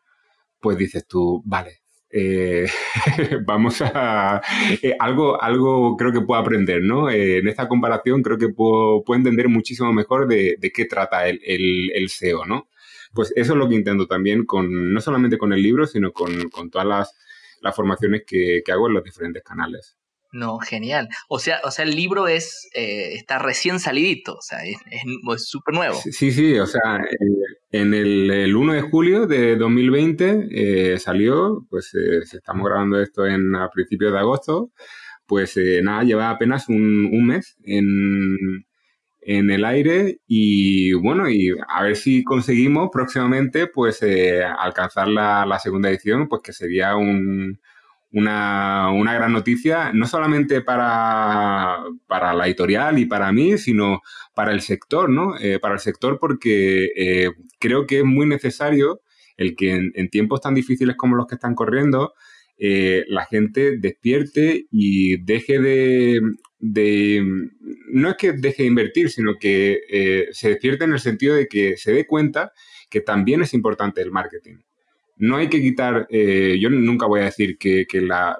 pues 0.61 0.79
dices 0.79 1.07
tú, 1.07 1.43
vale, 1.45 1.84
eh, 2.17 2.69
vamos 3.45 3.83
a... 3.83 4.41
Eh, 4.83 4.95
algo, 5.01 5.43
algo 5.43 5.97
creo 5.97 6.13
que 6.13 6.21
puedo 6.21 6.41
aprender, 6.41 6.81
¿no? 6.81 7.11
Eh, 7.11 7.39
en 7.39 7.49
esta 7.49 7.67
comparación 7.67 8.23
creo 8.23 8.39
que 8.39 8.51
puedo, 8.51 9.03
entender 9.09 9.49
muchísimo 9.49 9.93
mejor 9.93 10.29
de, 10.29 10.57
qué 10.73 10.85
trata 10.85 11.27
el, 11.27 11.41
el, 11.45 12.09
SEO, 12.09 12.47
¿no? 12.47 12.69
Pues 13.13 13.33
eso 13.35 13.53
es 13.55 13.59
lo 13.59 13.69
que 13.69 13.75
intento 13.75 14.07
también 14.07 14.47
con, 14.47 14.93
no 14.93 15.01
solamente 15.01 15.39
con 15.39 15.53
el 15.53 15.63
libro, 15.63 15.87
sino 15.87 16.13
con, 16.13 16.51
todas 16.71 16.87
las, 16.87 17.75
formaciones 17.75 18.23
que, 18.27 18.63
que 18.65 18.73
hago 18.73 18.87
en 18.87 18.95
los 18.95 19.03
diferentes 19.03 19.43
canales. 19.43 19.97
No, 20.35 20.59
genial. 20.59 21.09
O 21.29 21.39
sea, 21.39 21.61
o 21.63 21.71
sea 21.71 21.85
el 21.85 21.95
libro 21.95 22.27
es 22.27 22.69
eh, 22.75 23.15
está 23.15 23.39
recién 23.39 23.79
salidito, 23.79 24.35
o 24.35 24.43
sea, 24.43 24.59
es 24.65 24.77
súper 25.49 25.77
nuevo. 25.77 25.95
Sí, 25.95 26.33
sí, 26.33 26.59
o 26.59 26.67
sea, 26.67 26.81
en 27.75 27.93
el, 27.93 28.55
1 28.55 28.73
de 28.73 28.83
julio 28.83 29.27
de 29.27 29.57
2020 29.57 30.49
eh, 30.53 30.99
salió, 31.01 31.67
pues 31.69 31.93
eh, 31.95 32.21
estamos 32.21 32.67
grabando 32.67 33.01
esto 33.01 33.27
en 33.27 33.57
a 33.57 33.69
principios 33.69 34.13
de 34.13 34.19
agosto, 34.21 34.71
pues 35.27 35.59
nada, 35.83 36.05
lleva 36.05 36.31
apenas 36.31 36.69
un, 36.69 37.27
mes 37.27 37.57
en, 37.65 38.65
el 39.51 39.65
aire 39.65 40.19
y 40.29 40.93
bueno, 40.93 41.29
y 41.29 41.51
a 41.69 41.83
ver 41.83 41.97
si 41.97 42.23
conseguimos 42.23 42.91
próximamente 42.93 43.67
pues 43.67 44.01
alcanzar 44.59 45.09
la, 45.09 45.45
la 45.45 45.59
segunda 45.59 45.91
edición, 45.91 46.29
pues 46.29 46.43
que 46.43 46.53
sería 46.53 46.95
un 46.95 47.59
una, 48.15 48.93
una, 48.93 49.13
gran 49.13 49.33
noticia, 49.33 49.93
no 49.93 50.07
solamente 50.07 50.61
para, 50.61 51.79
para, 52.07 52.33
la 52.33 52.47
editorial 52.47 52.99
y 52.99 53.07
para 53.07 53.33
mí, 53.33 53.59
sino 53.59 54.03
para 54.35 54.53
el 54.53 54.61
sector, 54.61 55.11
¿no? 55.11 55.37
Eh, 55.41 55.59
para 55.59 55.75
el 55.75 55.81
sector 55.81 56.19
porque 56.21 56.91
eh, 56.97 57.31
creo 57.59 57.87
que 57.87 57.99
es 57.99 58.05
muy 58.05 58.27
necesario 58.27 59.01
el 59.37 59.57
que 59.57 59.73
en, 59.73 60.11
tiempos 60.11 60.41
tan 60.41 60.55
difíciles 60.55 60.95
como 60.97 61.17
los 61.17 61.27
que 61.27 61.35
están 61.35 61.57
corriendo, 61.57 62.15
eh, 62.57 63.03
la 63.09 63.27
gente 63.27 63.79
despierte 63.79 64.67
y 64.71 65.17
deje 65.25 65.59
de, 65.59 66.21
de, 66.61 67.51
no 67.89 68.11
es 68.11 68.17
que 68.17 68.33
deje 68.33 68.63
de 68.63 68.69
invertir, 68.69 69.11
sino 69.11 69.33
que 69.41 70.29
se 70.31 70.51
despierte 70.51 70.85
en 70.85 70.93
el 70.93 71.01
sentido 71.01 71.35
de 71.35 71.49
que 71.49 71.77
se 71.77 71.93
dé 71.93 72.07
cuenta 72.07 72.53
que 72.89 73.01
también 73.01 73.43
es 73.43 73.55
importante 73.55 74.01
el 74.03 74.13
marketing 74.13 74.59
no 75.17 75.37
hay 75.37 75.49
que 75.49 75.61
quitar, 75.61 76.07
eh, 76.11 76.59
yo 76.61 76.71
nunca 76.71 77.07
voy 77.07 77.21
a 77.21 77.25
decir 77.25 77.57
que, 77.57 77.87
la, 78.01 78.37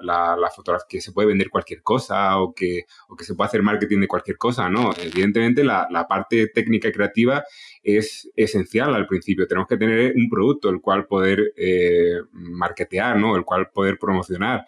fotografía, 0.53 0.85
que 0.89 1.01
se 1.01 1.13
puede 1.13 1.29
vender 1.29 1.49
cualquier 1.49 1.81
cosa 1.81 2.37
o 2.39 2.53
que, 2.53 2.83
que 3.17 3.23
se 3.23 3.33
puede 3.33 3.47
hacer 3.47 3.63
marketing 3.63 4.01
de 4.01 4.07
cualquier 4.07 4.37
cosa, 4.37 4.69
no. 4.69 4.91
Evidentemente 5.01 5.63
la, 5.63 6.05
parte 6.09 6.47
técnica 6.47 6.89
y 6.89 6.91
creativa 6.91 7.43
es 7.81 8.29
esencial 8.35 8.93
al 8.93 9.07
principio. 9.07 9.47
Tenemos 9.47 9.67
que 9.67 9.77
tener 9.77 10.13
un 10.15 10.29
producto 10.29 10.69
el 10.69 10.81
cual 10.81 11.07
poder 11.07 11.53
eh, 11.55 12.19
marketear, 12.31 13.17
¿no? 13.17 13.35
El 13.37 13.45
cual 13.45 13.69
poder 13.73 13.97
promocionar. 13.97 14.65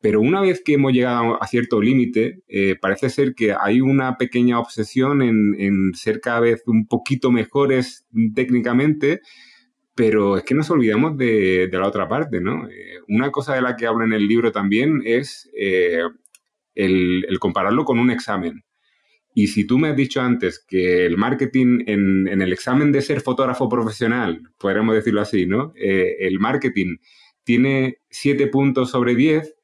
Pero 0.00 0.20
una 0.20 0.40
vez 0.40 0.62
que 0.62 0.74
hemos 0.74 0.92
llegado 0.92 1.42
a 1.42 1.46
cierto 1.46 1.80
límite, 1.80 2.42
eh, 2.48 2.76
parece 2.80 3.08
ser 3.08 3.34
que 3.34 3.54
hay 3.58 3.80
una 3.80 4.16
pequeña 4.18 4.58
obsesión 4.58 5.22
en, 5.22 5.54
en 5.58 5.94
ser 5.94 6.20
cada 6.20 6.40
vez 6.40 6.62
un 6.66 6.86
poquito 6.86 7.30
mejores 7.30 8.06
técnicamente, 8.34 9.20
pero 9.94 10.36
es 10.36 10.44
que 10.44 10.54
nos 10.54 10.70
olvidamos 10.70 11.16
de, 11.16 11.68
la 11.72 11.86
otra 11.86 12.08
parte, 12.08 12.40
¿no? 12.40 12.68
Eh, 12.68 12.98
una 13.08 13.30
cosa 13.30 13.54
de 13.54 13.62
la 13.62 13.76
que 13.76 13.86
hablo 13.86 14.04
en 14.04 14.12
el 14.12 14.26
libro 14.26 14.50
también 14.50 15.02
es 15.04 15.50
eh, 15.56 16.00
el, 16.74 17.38
compararlo 17.38 17.84
con 17.84 17.98
un 17.98 18.10
examen. 18.10 18.64
Y 19.34 19.48
si 19.48 19.66
tú 19.66 19.78
me 19.78 19.88
has 19.88 19.96
dicho 19.96 20.20
antes 20.20 20.64
que 20.66 21.06
el 21.06 21.16
marketing 21.16 21.84
en, 21.86 22.28
el 22.28 22.52
examen 22.52 22.92
de 22.92 23.02
ser 23.02 23.20
fotógrafo 23.20 23.68
profesional, 23.68 24.42
podríamos 24.58 24.94
decirlo 24.94 25.20
así, 25.20 25.46
¿no? 25.46 25.72
Eh, 25.76 26.16
el 26.20 26.38
marketing 26.38 26.96
tiene 27.44 27.98
7 28.10 28.46
puntos 28.48 28.90
sobre 28.90 29.14
10, 29.14 29.54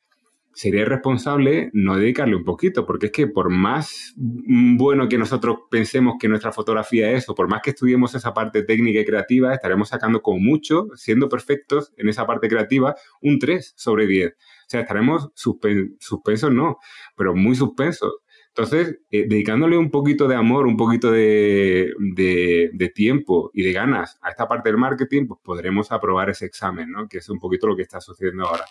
sería 0.53 0.85
responsable 0.85 1.71
no 1.73 1.97
dedicarle 1.97 2.37
un 2.37 2.45
poquito, 2.45 2.87
porque 2.87 3.07
es 3.07 3.13
que 3.13 3.27
por 3.27 3.51
más 3.51 4.15
bueno 4.17 5.09
que 5.09 5.19
nosotros 5.19 5.59
pensemos 5.71 6.17
que 6.21 6.29
nuestra 6.29 6.53
fotografía 6.53 7.11
es, 7.13 7.29
o 7.29 7.35
por 7.35 7.49
más 7.49 7.63
que 7.63 7.71
estudiemos 7.71 8.15
esa 8.15 8.35
parte 8.35 8.63
técnica 8.63 9.01
y 9.01 9.05
creativa, 9.05 9.55
estaremos 9.55 9.89
sacando 9.89 10.23
como 10.23 10.39
mucho, 10.41 10.89
siendo 10.95 11.29
perfectos 11.29 11.93
en 11.97 12.09
esa 12.09 12.27
parte 12.27 12.49
creativa, 12.49 12.95
un 13.21 13.39
3 13.39 13.75
sobre 13.77 14.07
10. 14.07 14.33
O 14.33 14.35
sea, 14.67 14.81
estaremos 14.81 15.31
suspensos, 15.35 16.53
no, 16.53 16.79
pero 17.17 17.35
muy 17.35 17.55
suspensos. 17.55 18.13
Entonces, 18.49 18.99
eh, 19.11 19.27
dedicándole 19.29 19.79
un 19.79 19.91
poquito 19.91 20.27
de 20.27 20.35
amor, 20.35 20.67
un 20.67 20.77
poquito 20.77 21.13
de, 21.13 21.93
de, 21.99 22.93
tiempo 22.95 23.51
y 23.55 23.63
de 23.63 23.73
ganas 23.73 24.19
a 24.23 24.31
esta 24.31 24.49
parte 24.49 24.69
del 24.69 24.79
marketing, 24.79 25.29
pues 25.29 25.41
podremos 25.43 25.93
aprobar 25.93 26.31
ese 26.31 26.47
examen, 26.47 26.91
¿no? 26.91 27.09
Que 27.09 27.19
es 27.19 27.29
un 27.29 27.39
poquito 27.39 27.69
lo 27.69 27.77
que 27.77 27.83
está 27.83 28.01
sucediendo 28.01 28.47
ahora. 28.47 28.65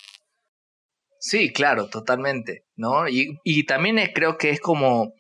Sí, 1.20 1.52
claro, 1.52 1.90
totalmente, 1.90 2.66
¿no? 2.78 3.10
Y, 3.10 3.40
y 3.44 3.66
también 3.66 3.98
creo 4.16 4.38
que 4.38 4.52
es 4.52 4.62
como 4.62 5.14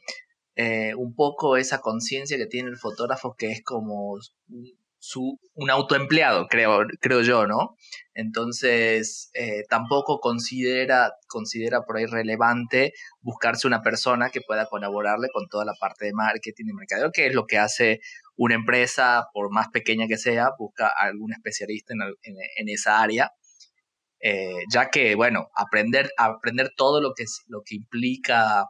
eh, 0.55 0.95
un 0.95 1.13
poco 1.13 1.57
esa 1.57 1.81
conciencia 1.81 2.37
que 2.37 2.47
tiene 2.47 2.69
el 2.69 2.77
fotógrafo 2.77 3.35
que 3.37 3.51
es 3.51 3.61
como 3.63 4.17
su, 4.99 5.39
un 5.55 5.69
autoempleado, 5.69 6.47
creo, 6.47 6.85
creo 7.01 7.21
yo, 7.21 7.47
¿no? 7.47 7.75
Entonces, 8.13 9.29
eh, 9.33 9.63
tampoco 9.69 10.19
considera, 10.21 11.11
considera 11.27 11.81
por 11.81 11.97
ahí 11.97 12.05
relevante 12.05 12.93
buscarse 13.21 13.67
una 13.67 13.81
persona 13.81 14.29
que 14.29 14.41
pueda 14.41 14.67
colaborarle 14.67 15.27
con 15.33 15.47
toda 15.49 15.65
la 15.65 15.73
parte 15.79 16.05
de 16.05 16.13
marketing 16.13 16.65
y 16.69 16.73
mercadeo, 16.73 17.11
que 17.11 17.27
es 17.27 17.35
lo 17.35 17.45
que 17.45 17.57
hace 17.57 17.99
una 18.37 18.55
empresa, 18.55 19.27
por 19.33 19.51
más 19.51 19.67
pequeña 19.67 20.07
que 20.07 20.17
sea, 20.17 20.51
busca 20.57 20.87
algún 20.97 21.33
especialista 21.33 21.93
en, 21.93 22.35
en 22.57 22.69
esa 22.69 23.01
área 23.01 23.33
eh, 24.21 24.63
ya 24.71 24.89
que, 24.89 25.15
bueno, 25.15 25.49
aprender, 25.55 26.11
aprender 26.17 26.71
todo 26.75 27.01
lo 27.01 27.13
que, 27.15 27.25
lo 27.47 27.61
que 27.65 27.75
implica 27.75 28.65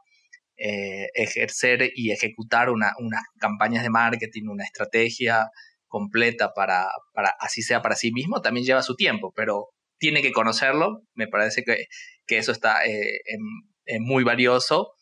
eh, 0.58 1.08
ejercer 1.16 1.92
y 1.96 2.12
ejecutar 2.12 2.70
unas 2.70 2.94
campañas 3.40 3.84
de 3.84 3.90
marketing, 3.90 4.48
una 4.50 4.64
estrategia 4.64 5.50
completa 5.88 6.54
para, 6.54 6.88
para, 7.14 7.34
así 7.40 7.62
sea 7.62 7.82
para 7.82 7.96
sí 7.96 8.12
mismo, 8.12 8.42
también 8.42 8.66
lleva 8.66 8.84
su 8.84 8.96
tiempo, 8.96 9.34
pero 9.36 9.70
tiene 9.98 10.22
que 10.22 10.32
conocerlo, 10.32 11.02
me 11.14 11.28
parece 11.28 11.64
que, 11.64 11.86
que 12.28 12.38
eso 12.38 12.52
está 12.52 12.86
eh, 12.86 13.20
muy 14.00 14.24
valioso 14.24 14.94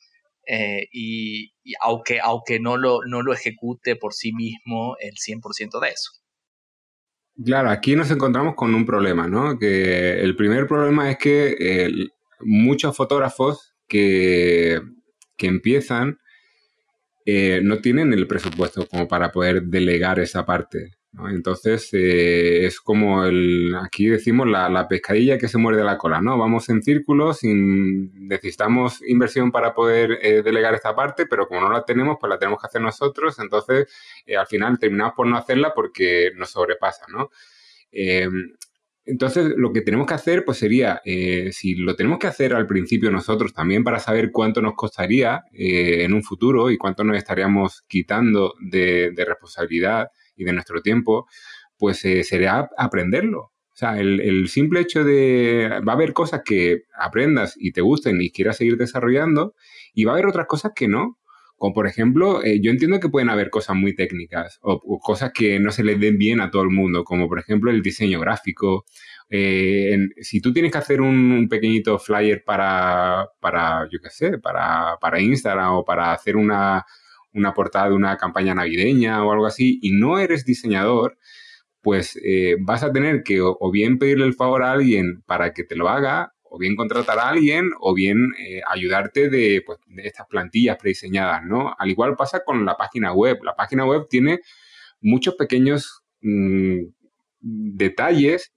y, 0.93 1.51
aunque, 1.81 2.21
aunque 2.21 2.60
no, 2.62 2.77
lo, 2.77 2.99
no 3.05 3.21
lo 3.21 3.33
ejecute 3.33 3.97
por 3.97 4.13
sí 4.13 4.31
mismo 4.31 4.95
el 4.99 5.15
100% 5.15 5.81
de 5.81 5.89
eso. 5.89 6.12
Claro, 7.43 7.69
aquí 7.69 7.95
nos 7.95 8.10
encontramos 8.10 8.56
con 8.56 8.73
un 8.73 8.86
problema, 8.86 9.28
¿no? 9.28 9.60
Que 9.60 10.21
el 10.21 10.36
primer 10.36 10.67
problema 10.67 11.12
es 11.12 11.17
que 11.17 12.10
muchos 12.39 12.95
fotógrafos 12.95 13.76
que, 13.88 14.82
empiezan 15.38 16.17
eh, 17.26 17.62
no 17.63 17.80
tienen 17.80 18.12
el 18.13 18.28
presupuesto 18.28 18.88
como 18.88 19.08
para 19.08 19.32
poder 19.32 19.63
delegar 19.63 20.19
esa 20.19 20.45
parte. 20.45 20.96
Entonces, 21.30 21.89
eh, 21.93 22.65
es 22.65 22.80
como 22.80 23.26
el, 23.26 23.76
aquí 23.82 24.08
decimos 24.08 24.48
la, 24.48 24.88
pescadilla 24.88 25.38
que 25.38 25.48
se 25.48 25.58
muerde 25.58 25.84
la 25.84 25.98
cola, 25.98 26.22
¿no? 26.22 26.38
Vamos 26.38 26.70
en 26.70 26.84
círculos, 26.84 27.39
sin, 27.39 28.28
necesitamos 28.28 29.02
inversión 29.08 29.52
para 29.52 29.74
poder 29.74 30.20
eh, 30.22 30.43
delegar 30.43 30.76
esta 30.76 30.96
parte, 30.96 31.26
pero 31.26 31.48
como 31.48 31.62
no 31.62 31.72
la 31.72 31.86
tenemos, 31.86 32.17
pues 32.20 32.30
la 32.30 32.38
tenemos 32.38 32.62
que 32.62 32.67
hacer 32.67 32.82
nosotros, 32.82 33.39
entonces 33.39 33.88
eh, 34.28 34.38
al 34.38 34.46
final 34.46 34.78
terminamos 34.78 35.13
por 35.15 35.26
no 35.28 35.38
hacerla 35.38 35.74
porque 35.74 36.32
nos 36.36 36.52
sobrepasa, 36.52 37.06
¿no? 37.10 37.30
entonces, 39.06 39.54
lo 39.56 39.72
que 39.72 39.82
tenemos 39.82 40.06
que 40.06 40.13
hacer, 40.13 40.43
pues 40.46 40.58
sería, 40.60 41.02
si 41.52 41.76
lo 41.76 41.96
tenemos 41.96 42.20
que 42.20 42.28
hacer 42.28 42.54
al 42.54 42.67
principio 42.67 43.10
nosotros 43.10 43.54
también 43.54 43.84
para 43.84 44.00
saber 44.00 44.30
cuánto 44.32 44.62
nos 44.62 44.76
costaría 44.76 45.41
en 45.54 46.13
un 46.13 46.22
futuro 46.22 46.70
y 46.70 46.78
cuánto 46.78 47.04
nos 47.04 47.17
estaríamos 47.17 47.84
quitando 47.88 48.54
de 48.60 49.13
responsabilidad, 49.26 50.10
y 50.38 50.45
de 50.45 50.54
nuestro 50.54 50.82
tiempo, 50.82 51.28
pues 51.78 52.04
eh, 52.06 52.23
sería 52.23 52.69
aprenderlo. 52.78 53.52
O 53.78 53.80
sea, 53.80 54.00
el, 54.00 54.47
simple 54.47 54.80
hecho 54.80 55.04
de... 55.04 55.69
Va 55.88 55.93
a 55.93 55.95
haber 55.95 56.12
cosas 56.12 56.41
que 56.43 56.86
aprendas 56.97 57.54
y 57.58 57.73
te 57.73 57.82
gusten 57.82 58.19
y 58.19 58.32
quieras 58.32 58.58
seguir 58.58 58.76
desarrollando 58.76 59.54
y 59.93 60.04
va 60.04 60.13
a 60.13 60.15
haber 60.15 60.26
otras 60.26 60.47
cosas 60.47 60.71
que 60.76 60.88
no. 60.88 61.19
Como 61.58 61.73
por 61.76 61.88
ejemplo, 61.88 62.43
eh, 62.43 62.60
yo 62.60 62.71
entiendo 62.71 63.00
que 63.00 63.10
pueden 63.10 63.30
haber 63.30 63.52
cosas 63.52 63.76
muy 63.76 63.93
técnicas 63.95 64.58
o, 64.62 65.00
cosas 65.00 65.32
que 65.32 65.60
no 65.60 65.69
se 65.71 65.84
le 65.84 65.95
den 65.95 66.17
bien 66.17 66.41
a 66.41 66.50
todo 66.50 66.63
el 66.63 66.69
mundo, 66.69 67.04
como 67.04 67.28
por 67.28 67.38
ejemplo 67.38 67.69
el 67.69 67.84
diseño 67.84 68.19
gráfico. 68.19 68.86
Eh, 69.30 69.95
si 70.21 70.41
tú 70.41 70.54
tienes 70.54 70.71
que 70.71 70.78
hacer 70.80 71.02
un, 71.02 71.47
pequeñito 71.47 72.00
flyer 72.00 72.43
para, 72.43 73.28
para 73.39 73.88
yo 73.91 74.00
qué 74.02 74.10
sé, 74.10 74.39
para, 74.39 74.97
para 75.00 75.21
Instagram 75.21 75.73
o 75.73 75.86
para 75.86 76.13
hacer 76.13 76.36
una, 76.36 76.84
una 77.38 77.54
portada 77.54 77.89
de 77.89 77.95
una 77.95 78.17
campaña 78.17 78.56
navideña 78.56 79.23
o 79.23 79.32
algo 79.32 79.45
así 79.45 79.80
y 79.82 79.91
no 79.91 80.19
eres 80.19 80.45
diseñador, 80.45 81.17
pues 81.82 82.19
eh, 82.23 82.56
vas 82.60 82.84
a 82.84 82.91
tener 82.91 83.23
que 83.23 83.39
o, 83.41 83.71
bien 83.71 84.00
pedirle 84.00 84.26
el 84.26 84.34
favor 84.34 84.63
a 84.63 84.71
alguien 84.71 85.23
para 85.26 85.54
que 85.54 85.63
te 85.63 85.76
lo 85.76 85.88
haga, 85.88 86.34
o 86.43 86.58
bien 86.58 86.76
contratar 86.76 87.19
a 87.19 87.30
alguien, 87.30 87.69
o 87.80 87.93
bien 87.93 88.34
eh, 88.39 88.62
ayudarte 88.67 89.30
de, 89.30 89.62
pues, 89.65 89.80
de, 89.88 90.08
estas 90.08 90.28
plantillas 90.28 90.78
prediseñadas, 90.78 91.43
¿no? 91.45 91.73
Al 91.78 91.89
igual 91.89 92.15
pasa 92.15 92.43
con 92.43 92.65
la 92.65 92.76
página 92.76 93.13
web. 93.13 93.38
La 93.43 93.56
página 93.56 93.86
web 93.86 94.08
tiene 94.10 94.39
muchos 95.02 95.36
pequeños 95.36 96.04
mm, 96.21 96.80
detalles 97.39 98.54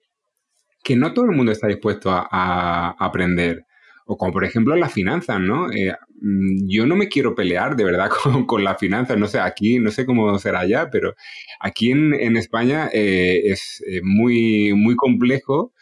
que 0.83 0.97
no 0.97 1.13
todo 1.13 1.27
el 1.27 1.37
mundo 1.37 1.53
está 1.53 1.67
dispuesto 1.67 2.11
a 2.11 2.97
aprender. 2.99 3.67
O 4.13 4.17
como 4.17 4.33
por 4.33 4.45
ejemplo 4.45 4.75
las 4.75 4.93
finanzas, 4.93 5.39
¿no? 5.39 5.71
Eh, 5.71 5.95
yo 6.21 6.87
no 6.87 6.97
me 6.97 7.09
quiero 7.09 7.35
pelear 7.35 7.77
de 7.77 7.85
verdad 7.85 8.11
con, 8.23 8.47
con, 8.47 8.65
las 8.65 8.79
finanzas, 8.79 9.19
no 9.19 9.27
sé, 9.27 9.41
aquí, 9.41 9.79
no 9.79 9.91
sé 9.91 10.07
cómo 10.07 10.39
será 10.39 10.61
allá, 10.61 10.91
pero 10.91 11.15
aquí 11.61 11.91
en, 11.91 12.15
en 12.15 12.37
España 12.37 12.89
eh, 12.93 13.43
es 13.45 13.83
eh, 13.87 14.01
muy, 14.03 14.73
muy 14.75 14.97
complejo 14.97 15.73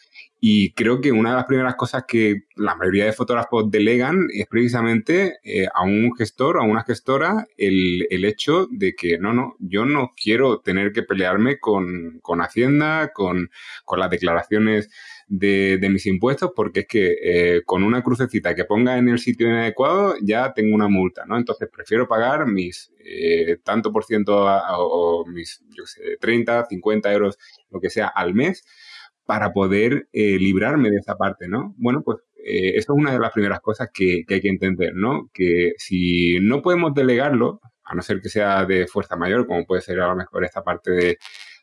y 0.41 0.73
creo 0.75 1.01
que 1.01 1.11
una 1.11 1.31
de 1.31 1.37
las 1.37 1.47
primeras 1.47 1.75
cosas 1.75 2.05
que 2.07 2.43
la 2.55 2.77
mayoría 2.77 3.07
de 3.07 3.13
fotógrafos 3.13 3.69
delegan 3.73 4.29
es 4.33 4.47
precisamente 4.47 5.39
a 5.75 5.83
un 5.83 6.15
gestor, 6.17 6.59
a 6.59 6.63
una 6.63 6.85
gestora, 6.85 7.47
el, 7.57 8.07
el, 8.09 8.25
hecho 8.25 8.69
de 8.71 8.95
que 8.95 9.19
no, 9.19 9.33
no, 9.33 9.57
yo 9.59 9.85
no 9.85 10.13
quiero 10.17 10.61
tener 10.61 10.93
que 10.93 11.03
pelearme 11.03 11.59
con, 11.59 12.21
con 12.23 12.41
Hacienda, 12.41 13.11
con, 13.13 13.51
con 13.85 13.99
las 13.99 14.11
declaraciones 14.11 14.89
de, 15.29 15.89
mis 15.91 16.07
impuestos 16.07 16.53
porque 16.57 16.81
es 16.81 16.87
que 16.87 17.17
eh, 17.23 17.63
con 17.65 17.85
una 17.85 18.03
crucecita 18.03 18.55
que 18.55 18.65
ponga 18.65 18.97
en 18.99 19.09
el 19.09 19.19
sitio 19.19 19.47
inadecuado 19.47 20.15
ya 20.23 20.53
tengo 20.55 20.75
una 20.75 20.89
multa, 20.89 21.25
¿no? 21.27 21.37
Entonces 21.37 21.69
prefiero 21.73 22.09
pagar 22.09 22.47
mis 22.47 22.93
eh, 23.05 23.59
tanto 23.63 23.93
por 23.93 24.05
ciento 24.05 24.47
o, 24.47 25.25
mis, 25.27 25.63
yo 25.71 25.85
sé, 25.87 26.17
30, 26.21 26.67
50 26.67 27.13
euros, 27.13 27.39
lo 27.71 27.81
que 27.81 27.91
sea 27.91 28.09
al 28.09 28.35
mes 28.35 28.65
para 29.27 29.53
poder 29.53 30.09
eh, 30.13 30.39
librarme 30.39 30.91
de 30.91 30.97
esa 30.97 31.17
parte, 31.17 31.49
¿no? 31.49 31.75
Bueno, 31.77 32.03
pues 32.03 32.19
eso 32.51 32.95
es 32.95 32.99
una 32.99 33.13
de 33.13 33.19
las 33.19 33.33
primeras 33.33 33.61
cosas 33.61 33.91
que, 33.93 34.25
hay 34.27 34.41
que 34.41 34.49
entender, 34.49 34.95
¿no? 34.95 35.29
Que 35.35 35.73
si 35.77 36.41
no 36.41 36.63
podemos 36.63 36.95
delegarlo, 36.95 37.61
a 37.85 37.95
no 37.95 38.01
ser 38.01 38.23
que 38.23 38.31
sea 38.31 38.65
de 38.65 38.87
fuerza 38.87 39.17
mayor, 39.17 39.47
como 39.47 39.67
puede 39.67 39.83
ser 39.83 40.01
a 40.01 40.09
lo 40.09 40.17
mejor 40.17 40.45
esta 40.45 40.63
parte 40.63 40.91
de, 40.93 41.19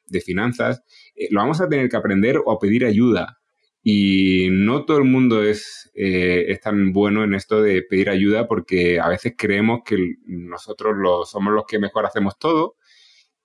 de 0.05 0.21
finanzas, 0.21 0.83
lo 1.31 1.39
vamos 1.39 1.59
a 1.59 1.67
tener 1.67 1.89
que 1.89 1.97
aprender 1.97 2.39
o 2.45 2.59
pedir 2.59 2.85
ayuda 2.85 3.39
y 3.87 4.47
no 4.49 4.83
todo 4.83 4.97
el 4.97 5.03
mundo 5.03 5.43
es, 5.43 5.91
eh, 5.93 6.45
es, 6.47 6.59
tan 6.59 6.91
bueno 6.91 7.23
en 7.23 7.35
esto 7.35 7.61
de 7.61 7.83
pedir 7.83 8.09
ayuda 8.09 8.47
porque 8.47 8.99
a 8.99 9.07
veces 9.09 9.35
creemos 9.37 9.81
que 9.85 10.15
nosotros 10.25 10.95
somos 11.29 11.53
los 11.53 11.65
que 11.67 11.77
mejor 11.77 12.03
hacemos 12.03 12.39
todo 12.39 12.77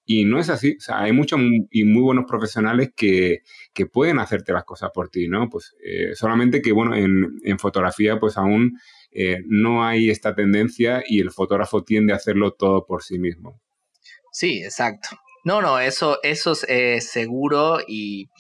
y 0.07 0.25
no 0.25 0.39
es 0.39 0.49
así. 0.49 0.77
O 0.79 0.81
sea, 0.81 1.03
hay 1.03 1.13
muchos 1.13 1.39
y 1.71 1.85
muy 1.85 2.01
buenos 2.01 2.25
profesionales 2.27 2.91
que, 2.97 3.41
que 3.75 3.85
pueden 3.85 4.19
hacerte 4.19 4.55
las 4.55 4.65
cosas 4.65 4.91
por 4.95 5.11
ti, 5.11 5.29
¿no? 5.29 5.51
Pues 5.51 5.75
eh, 5.85 6.15
solamente 6.15 6.63
que, 6.63 6.73
bueno, 6.73 6.97
en, 6.97 7.39
en 7.45 7.59
fotografía 7.59 8.19
pues 8.19 8.39
aún 8.39 8.79
eh, 9.11 9.41
no 9.47 9.85
hay 9.85 10.09
esta 10.09 10.35
tendencia 10.35 11.05
y 11.07 11.21
el 11.21 11.33
fotógrafo 11.33 11.85
tiende 11.85 12.15
a 12.15 12.17
hacerlo 12.17 12.53
todo 12.53 12.87
por 12.87 13.03
sí 13.03 13.19
mismo. 13.19 13.61
Sí, 14.33 14.63
exacto. 14.65 15.11
No, 15.45 15.61
no, 15.61 15.79
eso, 15.79 16.19
eso 16.23 16.55
es 16.67 17.11
seguro 17.11 17.81
y 17.87 18.31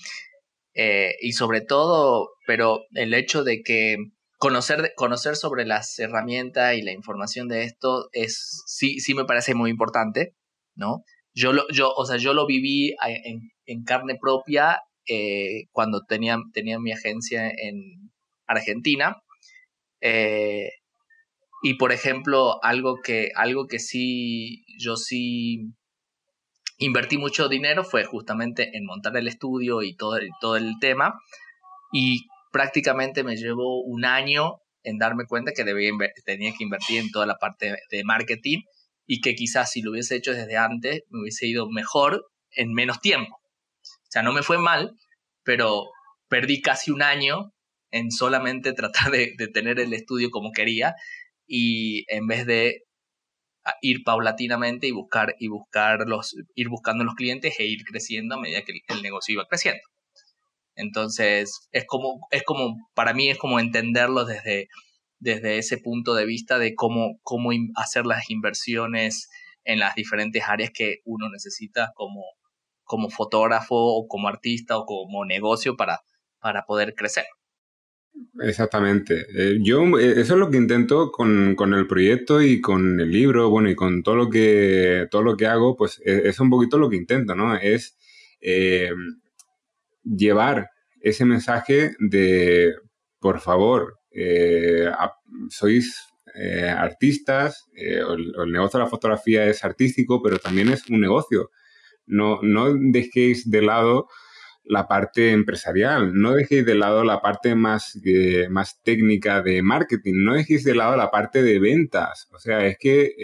eh, 0.74 1.14
y 1.20 1.32
sobre 1.32 1.60
todo, 1.60 2.30
pero 2.46 2.84
el 2.94 3.14
hecho 3.14 3.44
de 3.44 3.62
que 3.62 3.96
conocer, 4.38 4.92
conocer 4.96 5.36
sobre 5.36 5.66
las 5.66 5.98
herramientas 5.98 6.76
y 6.76 6.82
la 6.82 6.92
información 6.92 7.48
de 7.48 7.64
esto 7.64 8.08
es, 8.12 8.62
sí, 8.66 9.00
sí 9.00 9.14
me 9.14 9.24
parece 9.24 9.54
muy 9.54 9.70
importante, 9.70 10.34
¿no? 10.74 11.04
Yo 11.34 11.52
lo, 11.52 11.68
yo, 11.68 11.92
o 11.92 12.04
sea, 12.06 12.16
yo 12.16 12.34
lo 12.34 12.46
viví 12.46 12.94
en, 13.66 13.84
carne 13.84 14.16
propia 14.20 14.80
eh, 15.06 15.66
cuando 15.72 16.04
tenía, 16.06 16.38
tenía 16.52 16.78
mi 16.80 16.92
agencia 16.92 17.48
en 17.48 18.10
Argentina. 18.46 19.16
Eh, 20.00 20.70
y 21.62 21.74
por 21.74 21.92
ejemplo, 21.92 22.62
algo 22.64 22.96
que, 23.04 23.30
algo 23.34 23.66
que 23.66 23.78
sí, 23.78 24.64
yo 24.78 24.96
sí 24.96 25.72
invertí 26.80 27.18
mucho 27.18 27.48
dinero 27.48 27.84
fue 27.84 28.04
justamente 28.04 28.76
en 28.76 28.86
montar 28.86 29.16
el 29.16 29.28
estudio 29.28 29.82
y 29.82 29.94
todo, 29.94 30.18
todo 30.40 30.56
el 30.56 30.74
tema. 30.80 31.20
Y 31.92 32.26
prácticamente 32.50 33.22
me 33.22 33.36
llevó 33.36 33.82
un 33.82 34.04
año 34.04 34.56
en 34.82 34.98
darme 34.98 35.26
cuenta 35.26 35.52
que 35.52 35.62
debía 35.62 35.92
tenía 36.24 36.52
que 36.56 36.64
invertir 36.64 37.00
en 37.00 37.10
toda 37.10 37.26
la 37.26 37.36
parte 37.36 37.76
de 37.90 38.04
marketing 38.04 38.62
y 39.06 39.20
que 39.20 39.34
quizás 39.34 39.70
si 39.70 39.82
lo 39.82 39.90
hubiese 39.90 40.16
hecho 40.16 40.32
desde 40.32 40.56
antes 40.56 41.02
me 41.10 41.20
hubiese 41.20 41.46
ido 41.46 41.68
mejor 41.68 42.24
en 42.52 42.72
menos 42.72 43.00
tiempo. 43.00 43.36
O 43.36 44.10
sea, 44.10 44.22
no 44.22 44.32
me 44.32 44.42
fue 44.42 44.56
mal, 44.56 44.92
pero 45.44 45.84
perdí 46.28 46.62
casi 46.62 46.90
un 46.90 47.02
año 47.02 47.52
en 47.90 48.10
solamente 48.10 48.72
tratar 48.72 49.10
de, 49.10 49.34
de 49.36 49.48
tener 49.48 49.78
el 49.80 49.92
estudio 49.92 50.30
como 50.30 50.52
quería 50.52 50.94
y 51.46 52.04
en 52.08 52.26
vez 52.26 52.46
de 52.46 52.84
ir 53.80 54.02
paulatinamente 54.04 54.86
y 54.86 54.92
buscar 54.92 55.34
y 55.38 55.48
buscar 55.48 56.06
los, 56.06 56.34
ir 56.54 56.68
buscando 56.68 57.04
los 57.04 57.14
clientes 57.14 57.54
e 57.58 57.66
ir 57.66 57.84
creciendo 57.84 58.34
a 58.34 58.40
medida 58.40 58.62
que 58.62 58.72
el, 58.88 59.02
negocio 59.02 59.34
iba 59.34 59.46
creciendo. 59.46 59.82
Entonces, 60.76 61.68
es 61.72 61.84
como, 61.86 62.26
es 62.30 62.42
como, 62.44 62.76
para 62.94 63.12
mí 63.12 63.28
es 63.28 63.38
como 63.38 63.60
entenderlo 63.60 64.24
desde, 64.24 64.68
desde 65.18 65.58
ese 65.58 65.78
punto 65.78 66.14
de 66.14 66.26
vista 66.26 66.58
de 66.58 66.74
cómo, 66.74 67.18
cómo 67.22 67.50
hacer 67.76 68.06
las 68.06 68.30
inversiones 68.30 69.28
en 69.64 69.78
las 69.78 69.94
diferentes 69.94 70.42
áreas 70.46 70.70
que 70.72 70.98
uno 71.04 71.28
necesita 71.30 71.92
como, 71.94 72.22
como 72.84 73.10
fotógrafo 73.10 73.76
o 73.76 74.06
como 74.08 74.28
artista 74.28 74.78
o 74.78 74.86
como 74.86 75.24
negocio 75.24 75.76
para, 75.76 76.00
para 76.40 76.64
poder 76.64 76.94
crecer. 76.94 77.26
Exactamente. 78.40 79.26
Eh, 79.34 79.58
yo, 79.60 79.98
eh, 79.98 80.12
eso 80.20 80.34
es 80.34 80.38
lo 80.40 80.50
que 80.50 80.56
intento 80.56 81.10
con, 81.10 81.56
el 81.74 81.86
proyecto 81.86 82.40
y 82.42 82.60
con 82.60 83.00
el 83.00 83.10
libro, 83.10 83.50
bueno, 83.50 83.70
y 83.70 83.74
con 83.74 84.02
todo 84.02 84.16
lo 84.16 84.30
que, 84.30 85.06
todo 85.10 85.22
lo 85.22 85.36
que 85.36 85.46
hago, 85.46 85.76
pues 85.76 86.00
e, 86.04 86.28
es, 86.28 86.40
un 86.40 86.50
poquito 86.50 86.78
lo 86.78 86.88
que 86.88 86.96
intento, 86.96 87.34
¿no? 87.34 87.56
Es 87.56 87.96
eh, 88.40 88.90
llevar 90.04 90.70
ese 91.00 91.24
mensaje 91.24 91.92
de, 91.98 92.74
por 93.18 93.40
favor, 93.40 93.98
sois 95.50 96.10
artistas, 96.76 97.68
eh, 97.76 98.00
el, 98.00 98.52
negocio 98.52 98.78
de 98.78 98.84
la 98.84 98.90
fotografía 98.90 99.46
es 99.46 99.64
artístico, 99.64 100.22
pero 100.22 100.38
también 100.38 100.68
es 100.68 100.88
un 100.88 101.00
negocio. 101.00 101.50
No, 102.06 102.40
no 102.42 102.74
dejéis 102.74 103.50
de 103.50 103.62
lado 103.62 104.08
la 104.64 104.86
parte 104.86 105.32
empresarial, 105.32 106.14
no 106.14 106.32
dejéis 106.32 106.64
de 106.64 106.74
lado 106.74 107.04
la 107.04 107.20
parte 107.20 107.54
más, 107.54 107.98
más 108.50 108.80
técnica 108.82 109.42
de 109.42 109.62
marketing, 109.62 110.14
no 110.24 110.34
dejéis 110.34 110.64
de 110.64 110.74
lado 110.74 110.96
la 110.96 111.10
parte 111.10 111.42
de 111.42 111.58
ventas. 111.58 112.28
O 112.32 112.38
sea, 112.38 112.66
es 112.66 112.76
que 112.78 113.14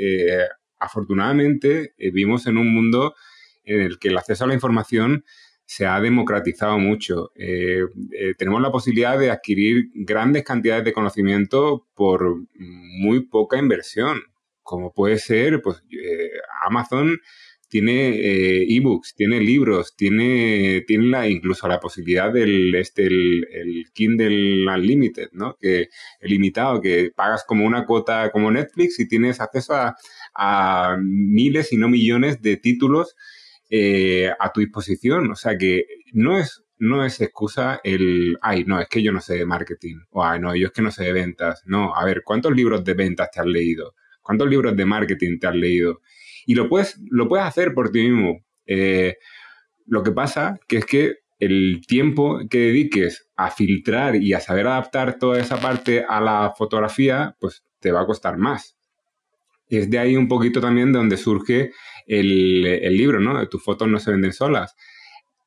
afortunadamente 0.79 1.95
vivimos 1.99 2.47
en 2.47 2.59
un 2.59 2.75
mundo 2.75 3.15
en 3.65 3.81
el 3.81 3.99
que 3.99 4.09
el 4.09 4.19
acceso 4.19 4.45
a 4.45 4.49
la 4.49 4.55
información 4.55 5.25
se 5.67 5.85
ha 5.87 6.01
democratizado 6.01 6.79
mucho. 6.79 7.33
Eh, 7.35 7.83
eh, 8.13 8.35
tenemos 8.39 8.63
la 8.63 8.71
posibilidad 8.71 9.19
de 9.19 9.31
adquirir 9.31 9.91
grandes 9.95 10.45
cantidades 10.45 10.85
de 10.85 10.93
conocimiento 10.93 11.87
por 11.95 12.37
muy 12.55 13.27
poca 13.27 13.59
inversión, 13.59 14.23
como 14.63 14.93
puede 14.93 15.19
ser, 15.19 15.61
pues 15.63 15.83
eh, 15.91 16.31
Amazon 16.65 17.21
tiene 17.69 18.63
ebooks, 18.77 19.15
tiene 19.15 19.41
libros, 19.41 19.97
tiene, 19.97 20.85
tiene 20.87 21.07
la, 21.07 21.29
incluso 21.29 21.67
la 21.69 21.81
posibilidad 21.81 22.33
del 22.33 22.75
este, 22.75 23.07
el, 23.07 23.87
Kindle 23.93 24.67
Unlimited, 24.71 25.31
¿no? 25.33 25.57
Que 25.61 25.89
el 26.21 26.31
limitado, 26.31 26.81
que 26.81 27.11
pagas 27.15 27.45
como 27.45 27.67
una 27.67 27.87
cuota 27.87 28.31
como 28.31 28.51
Netflix 28.51 29.01
y 29.01 29.09
tienes 29.09 29.41
acceso 29.41 29.75
a, 29.75 29.97
a 30.35 30.97
miles 31.01 31.73
y 31.73 31.77
no 31.77 31.89
millones 31.89 32.43
de 32.43 32.57
títulos 32.57 33.17
eh, 33.69 34.31
a 34.39 34.53
tu 34.53 34.61
disposición. 34.61 35.31
O 35.31 35.35
sea 35.35 35.59
que 35.59 35.87
no 36.13 36.39
es, 36.39 36.63
no 36.79 37.05
es 37.05 37.21
excusa 37.21 37.81
el, 37.83 38.39
ay, 38.43 38.65
no, 38.65 38.81
es 38.81 38.89
que 38.89 39.03
yo 39.03 39.13
no 39.13 39.21
sé 39.21 39.35
de 39.37 39.47
marketing, 39.47 39.97
o 40.11 40.25
ay, 40.25 40.39
no, 40.41 40.55
yo 40.55 40.69
es 40.69 40.73
que 40.73 40.83
no 40.83 40.91
sé 40.93 41.05
de 41.05 41.13
ventas. 41.13 41.63
No, 41.67 41.95
a 41.95 42.05
ver, 42.05 42.23
¿cuántos 42.25 42.55
libros 42.55 42.85
de 42.85 42.95
ventas 42.95 43.31
te 43.33 43.41
has 43.41 43.47
leído? 43.47 43.95
¿Cuántos 44.23 44.49
libros 44.49 44.77
de 44.77 44.85
marketing 44.85 45.39
te 45.39 45.47
has 45.49 45.55
leído? 45.57 46.01
Y 46.47 46.55
lo 46.55 46.69
puedes, 46.69 46.99
lo 47.11 47.29
puedes 47.29 47.45
hacer 47.45 47.75
por 47.75 47.91
ti 47.91 48.09
mismo. 48.09 48.41
Eh, 48.67 49.17
lo 49.87 50.03
que 50.03 50.13
pasa 50.13 50.59
que 50.67 50.79
es 50.79 50.87
que 50.87 51.17
el 51.39 51.83
tiempo 51.87 52.41
que 52.49 52.59
dediques 52.59 53.29
a 53.37 53.51
filtrar 53.51 54.17
y 54.17 54.33
a 54.33 54.41
saber 54.41 54.67
adaptar 54.67 55.19
toda 55.19 55.39
esa 55.39 55.61
parte 55.61 56.05
a 56.09 56.21
la 56.21 56.55
fotografía, 56.57 57.37
pues 57.41 57.63
te 57.81 57.93
va 57.93 58.03
a 58.03 58.07
costar 58.07 58.39
más. 58.39 58.77
Es 59.69 59.91
de 59.91 59.99
ahí 59.99 60.17
un 60.17 60.29
poquito 60.29 60.61
también 60.61 60.93
de 60.93 60.99
donde 60.99 61.17
surge 61.17 61.73
el, 62.07 62.97
libro, 62.97 63.21
¿no? 63.21 63.47
Tus 63.49 63.63
fotos 63.63 63.89
no 63.89 63.99
se 63.99 64.13
venden 64.13 64.33
solas. 64.33 64.77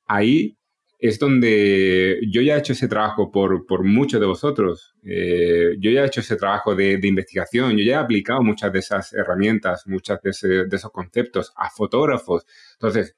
Ahí 0.06 0.58
es 1.00 1.18
donde 1.18 2.20
yo 2.30 2.42
ya 2.42 2.56
he 2.56 2.60
hecho 2.60 2.74
ese 2.74 2.90
trabajo 2.90 3.32
por, 3.32 3.66
por 3.66 3.86
muchos 3.86 4.20
de 4.20 4.26
vosotros. 4.28 4.94
Eh, 5.04 5.78
yo 5.80 5.92
ya 5.92 6.04
he 6.04 6.08
hecho 6.08 6.20
ese 6.20 6.36
trabajo 6.36 6.76
de, 6.76 7.00
investigación, 7.02 7.78
yo 7.78 7.86
ya 7.86 7.94
he 7.94 7.96
aplicado 8.04 8.44
muchas 8.44 8.74
de 8.74 8.80
esas 8.80 9.14
herramientas, 9.14 9.88
muchas 9.88 10.22
de, 10.22 10.32
esos 10.70 10.92
conceptos 10.92 11.54
a 11.56 11.70
fotógrafos. 11.70 12.46
Entonces, 12.74 13.16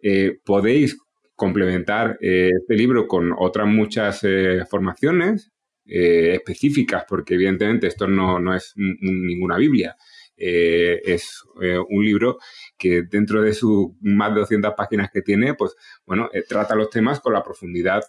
eh, 0.00 0.38
podéis 0.44 0.96
complementar 1.34 2.18
eh, 2.20 2.50
este 2.60 2.76
libro 2.76 3.08
con 3.08 3.32
otras 3.36 3.66
muchas 3.66 4.24
formaciones 4.70 5.50
específicas, 5.90 7.04
porque 7.08 7.34
evidentemente 7.34 7.86
esto 7.86 8.06
no, 8.06 8.38
no 8.38 8.54
es 8.54 8.74
ninguna 8.76 9.56
Biblia. 9.56 9.96
Eh, 10.40 11.00
es 11.04 11.42
eh, 11.60 11.78
un 11.78 12.04
libro 12.04 12.38
que 12.76 13.02
dentro 13.02 13.42
de 13.42 13.52
sus 13.54 13.88
más 14.00 14.32
de 14.32 14.40
200 14.40 14.74
páginas 14.76 15.10
que 15.12 15.20
tiene, 15.20 15.54
pues 15.54 15.74
bueno, 16.06 16.30
eh, 16.32 16.44
trata 16.48 16.76
los 16.76 16.90
temas 16.90 17.18
con 17.18 17.32
la 17.32 17.42
profundidad 17.42 18.02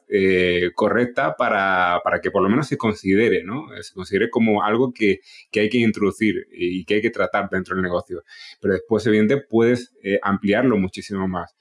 correcta 0.76 1.36
para, 1.36 2.02
que 2.22 2.30
por 2.30 2.44
lo 2.44 2.50
menos 2.50 2.68
se 2.68 2.78
considere, 2.78 3.44
¿no? 3.44 3.68
Se 3.82 3.94
considere 3.94 4.30
como 4.30 4.64
algo 4.64 4.94
que, 4.94 5.22
hay 5.56 5.70
que 5.70 5.80
introducir 5.80 6.48
y 6.52 6.86
que 6.86 6.96
hay 6.96 7.02
que 7.02 7.10
tratar 7.10 7.50
dentro 7.50 7.76
del 7.76 7.84
negocio. 7.84 8.24
Pero 8.62 8.76
después, 8.76 9.06
evidentemente, 9.08 9.48
puedes 9.50 9.94
ampliarlo 10.22 10.78
muchísimo 10.78 11.28
más. 11.28 11.56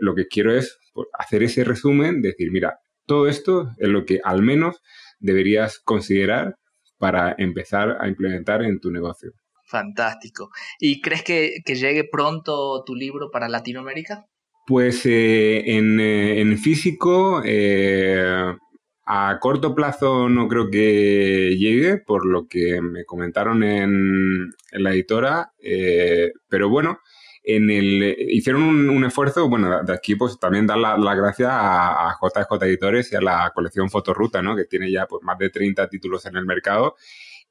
lo 0.00 0.14
que 0.14 0.26
quiero 0.26 0.54
es 0.56 0.78
pues, 0.92 1.08
hacer 1.18 1.42
ese 1.42 1.64
resumen, 1.64 2.22
decir, 2.22 2.50
mira, 2.52 2.78
todo 3.06 3.28
esto 3.28 3.72
es 3.78 3.88
lo 3.88 4.04
que 4.04 4.20
al 4.22 4.42
menos 4.42 4.82
deberías 5.18 5.78
considerar 5.80 6.56
para 6.98 7.34
empezar 7.38 7.98
a 8.00 8.08
implementar 8.08 8.62
en 8.62 8.80
tu 8.80 8.90
negocio. 8.90 9.34
Fantástico. 9.64 10.50
¿Y 10.78 11.00
crees 11.00 11.22
que, 11.22 11.62
llegue 11.66 12.04
pronto 12.04 12.84
tu 12.84 12.94
libro 12.94 13.30
para 13.30 13.48
Latinoamérica? 13.48 14.26
Pues 14.66 15.04
eh, 15.06 15.58
eh, 15.66 16.40
en, 16.40 16.58
físico, 16.58 17.42
eh, 17.44 18.54
a 19.06 19.38
corto 19.40 19.74
plazo 19.74 20.28
no 20.28 20.48
creo 20.48 20.70
que 20.70 21.56
llegue, 21.58 21.98
por 21.98 22.26
lo 22.26 22.46
que 22.46 22.80
me 22.80 23.04
comentaron 23.04 23.62
en, 23.62 24.50
la 24.72 24.92
editora, 24.92 25.52
pero 26.48 26.68
bueno, 26.68 27.00
en 27.42 27.70
el, 27.70 28.16
hicieron 28.30 28.88
un, 28.88 29.04
esfuerzo, 29.04 29.48
bueno, 29.48 29.82
de 29.82 29.92
aquí 29.92 30.14
pues 30.14 30.38
también 30.38 30.66
dar 30.66 30.78
las 30.78 30.98
la 30.98 31.14
gracias 31.14 31.50
a, 31.50 32.08
a, 32.08 32.16
JJ 32.20 32.64
Editores 32.64 33.12
y 33.12 33.16
a 33.16 33.20
la 33.20 33.52
colección 33.54 33.90
Fotoruta, 33.90 34.40
¿no? 34.40 34.56
Que 34.56 34.64
tiene 34.64 34.90
ya 34.90 35.06
pues 35.06 35.22
más 35.22 35.36
de 35.38 35.50
30 35.50 35.88
títulos 35.88 36.24
en 36.24 36.36
el 36.36 36.46
mercado 36.46 36.96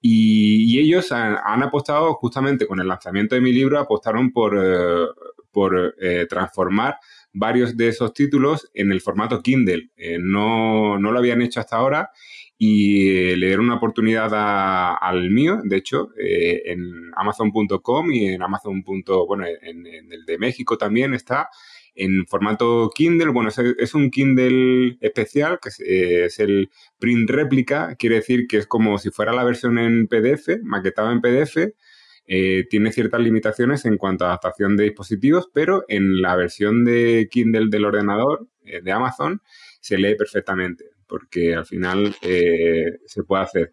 y, 0.05 0.79
ellos 0.79 1.13
han, 1.13 1.63
apostado 1.63 2.13
justamente 2.15 2.67
con 2.67 2.81
el 2.81 2.89
lanzamiento 2.89 3.35
de 3.35 3.41
mi 3.41 3.53
libro, 3.53 3.79
apostaron 3.79 4.33
por, 4.33 4.53
eh, 4.61 5.05
por 5.49 5.95
eh, 5.97 6.25
transformar 6.27 6.97
varios 7.31 7.77
de 7.77 7.87
esos 7.87 8.13
títulos 8.13 8.69
en 8.73 8.91
el 8.91 8.99
formato 8.99 9.41
Kindle. 9.41 9.91
Eh, 9.95 10.17
no, 10.19 10.99
no, 10.99 11.11
lo 11.13 11.19
habían 11.19 11.41
hecho 11.41 11.61
hasta 11.61 11.77
ahora 11.77 12.11
y 12.57 13.33
le 13.37 13.47
dieron 13.47 13.65
una 13.65 13.75
oportunidad 13.75 14.97
al 15.01 15.29
mío, 15.29 15.61
de 15.63 15.77
hecho, 15.77 16.09
en 16.17 17.11
amazon.com 17.15 18.11
y 18.11 18.27
en 18.27 18.41
amazon. 18.41 18.83
bueno, 19.25 19.45
en, 19.61 19.85
el 19.85 20.25
de 20.25 20.37
México 20.37 20.77
también 20.77 21.13
está 21.13 21.49
en 21.95 22.25
formato 22.27 22.89
Kindle. 22.93 23.29
Bueno, 23.29 23.49
es, 23.49 23.93
un 23.93 24.09
Kindle 24.09 24.97
especial, 25.01 25.59
que 25.61 25.69
es, 26.25 26.39
el 26.39 26.69
print 26.99 27.29
réplica, 27.29 27.95
quiere 27.95 28.15
decir 28.15 28.47
que 28.47 28.57
es 28.57 28.67
como 28.67 28.97
si 28.97 29.11
fuera 29.11 29.33
la 29.33 29.43
versión 29.43 29.77
en 29.77 30.07
PDF, 30.07 30.61
maquetada 30.63 31.11
en 31.11 31.21
PDF. 31.21 31.73
Eh, 32.25 32.65
tiene 32.69 32.91
ciertas 32.93 33.19
limitaciones 33.19 33.85
en 33.85 33.97
cuanto 33.97 34.25
a 34.25 34.29
adaptación 34.29 34.77
de 34.77 34.85
dispositivos, 34.85 35.49
pero 35.53 35.83
en 35.89 36.21
la 36.21 36.35
versión 36.35 36.85
de 36.85 37.27
Kindle 37.29 37.67
del 37.69 37.85
ordenador 37.85 38.47
eh, 38.63 38.81
de 38.81 38.91
Amazon 38.93 39.41
se 39.81 39.97
lee 39.97 40.15
perfectamente, 40.15 40.85
porque 41.05 41.53
al 41.53 41.65
final 41.65 42.15
eh, 42.21 42.99
se 43.05 43.23
puede 43.23 43.43
hacer. 43.43 43.71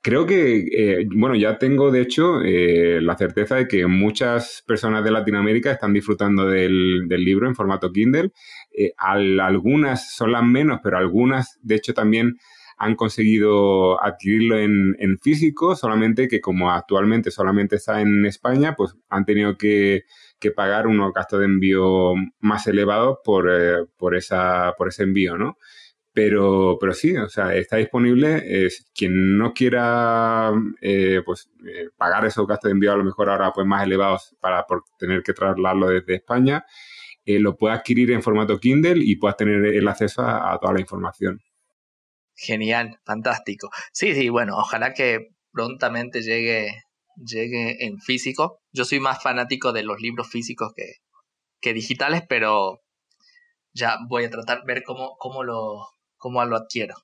Creo 0.00 0.26
que, 0.26 0.68
eh, 0.72 1.08
bueno, 1.12 1.34
ya 1.34 1.58
tengo 1.58 1.90
de 1.90 2.00
hecho 2.00 2.40
eh, 2.42 3.00
la 3.02 3.16
certeza 3.16 3.56
de 3.56 3.66
que 3.66 3.86
muchas 3.86 4.62
personas 4.66 5.02
de 5.02 5.10
Latinoamérica 5.10 5.72
están 5.72 5.92
disfrutando 5.92 6.46
del, 6.46 7.08
libro 7.08 7.48
en 7.48 7.56
formato 7.56 7.90
Kindle. 7.92 8.30
Eh, 8.72 8.92
algunas 8.96 10.14
son 10.14 10.32
las 10.32 10.44
menos, 10.44 10.80
pero 10.84 10.98
algunas 10.98 11.58
de 11.62 11.74
hecho 11.74 11.94
también 11.94 12.38
han 12.76 12.94
conseguido 12.94 14.02
adquirirlo 14.02 14.56
en, 14.56 15.18
físico, 15.18 15.74
solamente 15.74 16.28
que 16.28 16.40
como 16.40 16.70
actualmente 16.70 17.32
solamente 17.32 17.74
está 17.76 18.00
en 18.00 18.24
España, 18.24 18.74
pues 18.76 18.94
han 19.08 19.24
tenido 19.24 19.58
que, 19.58 20.04
pagar 20.54 20.86
unos 20.86 21.12
gastos 21.12 21.40
de 21.40 21.46
envío 21.46 22.14
más 22.38 22.68
elevados 22.68 23.18
por, 23.24 23.50
por, 23.96 24.14
esa, 24.14 24.74
por 24.78 24.88
ese 24.88 25.02
envío, 25.02 25.36
¿no? 25.36 25.58
Pero, 26.18 26.78
pero 26.80 26.94
sí, 26.94 27.16
o 27.16 27.28
sea, 27.28 27.54
está 27.54 27.76
disponible. 27.76 28.68
Quien 28.92 29.38
no 29.38 29.54
quiera 29.54 30.50
eh, 30.80 31.22
pues, 31.24 31.48
eh, 31.64 31.90
pagar 31.96 32.24
esos 32.24 32.44
gastos 32.44 32.70
de 32.70 32.72
envío 32.72 32.92
a 32.92 32.96
lo 32.96 33.04
mejor 33.04 33.30
ahora 33.30 33.52
pues 33.52 33.64
más 33.64 33.84
elevados 33.84 34.34
para 34.40 34.66
por 34.66 34.82
tener 34.98 35.22
que 35.22 35.32
trasladarlo 35.32 35.90
desde 35.90 36.16
España, 36.16 36.66
eh, 37.24 37.38
lo 37.38 37.56
puede 37.56 37.76
adquirir 37.76 38.10
en 38.10 38.24
formato 38.24 38.58
Kindle 38.58 38.96
y 38.96 39.14
puedas 39.14 39.36
tener 39.36 39.64
el 39.64 39.86
acceso 39.86 40.22
a, 40.22 40.58
toda 40.60 40.72
la 40.72 40.80
información. 40.80 41.40
Genial, 42.34 42.98
fantástico. 43.04 43.70
Sí, 43.92 44.12
sí, 44.12 44.28
bueno, 44.28 44.56
ojalá 44.56 44.94
que 44.94 45.28
prontamente 45.52 46.22
llegue, 46.22 46.82
llegue 47.14 47.86
en 47.86 48.00
físico. 48.00 48.58
Yo 48.72 48.84
soy 48.84 48.98
más 48.98 49.22
fanático 49.22 49.72
de 49.72 49.84
los 49.84 50.00
libros 50.00 50.28
físicos 50.28 50.72
que, 50.74 50.94
que 51.60 51.72
digitales, 51.72 52.24
pero 52.28 52.80
ya 53.72 53.98
voy 54.08 54.24
a 54.24 54.30
tratar 54.30 54.62
de 54.62 54.74
ver 54.74 54.82
cómo, 54.82 55.14
cómo 55.16 55.44
lo, 55.44 55.86
cómo 56.18 56.44
lo 56.44 56.56
adquiero. 56.56 56.94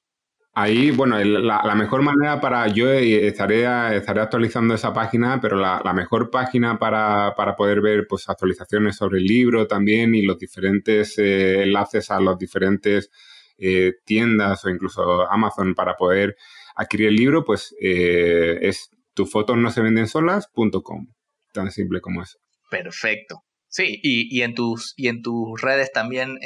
Ahí, 0.57 0.93
bueno, 0.93 1.19
la, 1.19 1.75
mejor 1.75 2.03
manera 2.03 2.41
para, 2.41 2.69
yo 2.69 2.89
estaré, 2.89 3.97
estaré 3.97 4.21
actualizando 4.21 4.75
esa 4.75 4.93
página, 4.93 5.41
pero 5.41 5.57
la, 5.57 5.93
mejor 5.93 6.31
página 6.31 6.79
para, 6.79 7.35
poder 7.57 7.81
ver 7.81 8.07
pues, 8.09 8.29
actualizaciones 8.29 8.97
sobre 8.97 9.19
el 9.19 9.25
libro 9.25 9.67
también 9.67 10.15
y 10.15 10.23
los 10.23 10.39
diferentes 10.39 11.19
eh, 11.19 11.65
enlaces 11.65 12.09
a 12.13 12.21
las 12.21 12.39
diferentes 12.39 13.11
eh, 13.59 13.95
tiendas 14.05 14.65
o 14.65 14.71
incluso 14.71 15.29
Amazon 15.29 15.75
para 15.75 15.97
poder 15.97 16.37
adquirir 16.77 17.09
el 17.09 17.17
libro, 17.17 17.45
pues 17.45 17.75
eh, 17.81 18.59
es 18.63 18.91
tufotos 19.13 19.57
no 19.57 19.73
se 19.73 19.81
venden 19.81 20.07
solas.com. 20.07 21.09
Tan 21.53 21.73
simple 21.73 22.01
como 22.01 22.23
eso. 22.23 22.39
Perfecto. 22.71 23.43
Sí, 23.67 23.99
y, 24.05 24.43
en, 24.43 24.55
tus, 24.55 24.95
y 24.97 25.09
en 25.09 25.21
tus 25.21 25.61
redes 25.61 25.91
también 25.91 26.39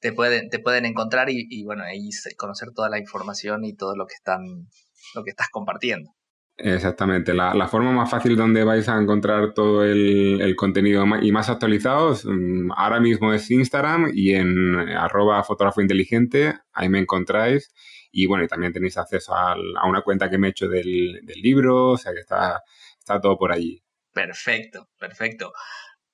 te 0.00 0.12
pueden, 0.12 0.48
te 0.50 0.58
pueden 0.58 0.84
encontrar 0.84 1.28
y, 1.30 1.64
bueno, 1.64 1.84
ahí 1.84 2.10
conocer 2.36 2.70
toda 2.74 2.88
la 2.88 2.98
información 2.98 3.64
y 3.64 3.74
todo 3.74 3.96
lo 3.96 4.06
que 4.06 4.14
están, 4.14 4.42
lo 5.14 5.24
que 5.24 5.30
estás 5.30 5.48
compartiendo. 5.50 6.10
Exactamente, 6.58 7.34
la, 7.34 7.68
forma 7.68 7.92
más 7.92 8.10
fácil 8.10 8.34
donde 8.34 8.64
vais 8.64 8.88
a 8.88 8.98
encontrar 8.98 9.52
todo 9.52 9.84
el, 9.84 10.56
contenido 10.56 11.04
y 11.20 11.30
más 11.30 11.50
actualizados 11.50 12.24
mm, 12.24 12.72
ahora 12.74 12.98
mismo 12.98 13.34
es 13.34 13.50
Instagram 13.50 14.10
y 14.14 14.32
en 14.32 14.88
arroba 14.88 15.44
fotógrafo 15.44 15.82
inteligente, 15.82 16.54
ahí 16.72 16.88
me 16.88 16.98
encontráis 16.98 17.74
y 18.10 18.24
bueno, 18.24 18.44
y 18.44 18.48
también 18.48 18.72
tenéis 18.72 18.96
acceso 18.96 19.34
a, 19.34 19.54
una 19.86 20.00
cuenta 20.00 20.30
que 20.30 20.38
me 20.38 20.46
he 20.46 20.50
hecho 20.50 20.66
del, 20.66 21.20
del 21.24 21.42
libro, 21.42 21.90
o 21.90 21.98
sea 21.98 22.14
que 22.14 22.20
está, 22.20 22.62
está 22.98 23.20
todo 23.20 23.36
por 23.36 23.52
allí. 23.52 23.82
Perfecto, 24.14 24.88
perfecto. 24.98 25.52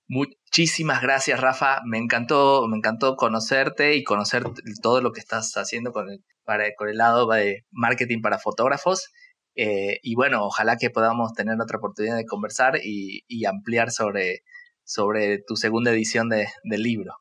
Muchísimas 0.08 1.00
gracias, 1.00 1.40
Rafa. 1.40 1.80
Me 1.86 1.98
encantó, 1.98 2.66
me 2.68 2.76
encantó 2.76 3.16
conocerte 3.16 3.94
y 3.96 4.04
conocer 4.04 4.44
todo 4.82 5.00
lo 5.00 5.12
que 5.12 5.20
estás 5.20 5.52
haciendo 5.56 5.92
con 5.92 6.10
el, 6.10 6.22
para, 6.44 6.66
el 6.66 6.96
lado 6.96 7.26
de 7.28 7.64
marketing 7.70 8.20
para 8.20 8.38
fotógrafos. 8.38 9.10
Eh, 9.54 9.98
y 10.02 10.14
bueno, 10.14 10.44
ojalá 10.44 10.76
que 10.76 10.90
podamos 10.90 11.32
tener 11.34 11.56
otra 11.60 11.78
oportunidad 11.78 12.16
de 12.16 12.24
conversar 12.24 12.78
y, 12.82 13.44
ampliar 13.46 13.90
sobre, 13.90 14.40
sobre 14.84 15.38
tu 15.46 15.56
segunda 15.56 15.92
edición 15.92 16.28
de, 16.28 16.46
del 16.64 16.82
libro. 16.82 17.14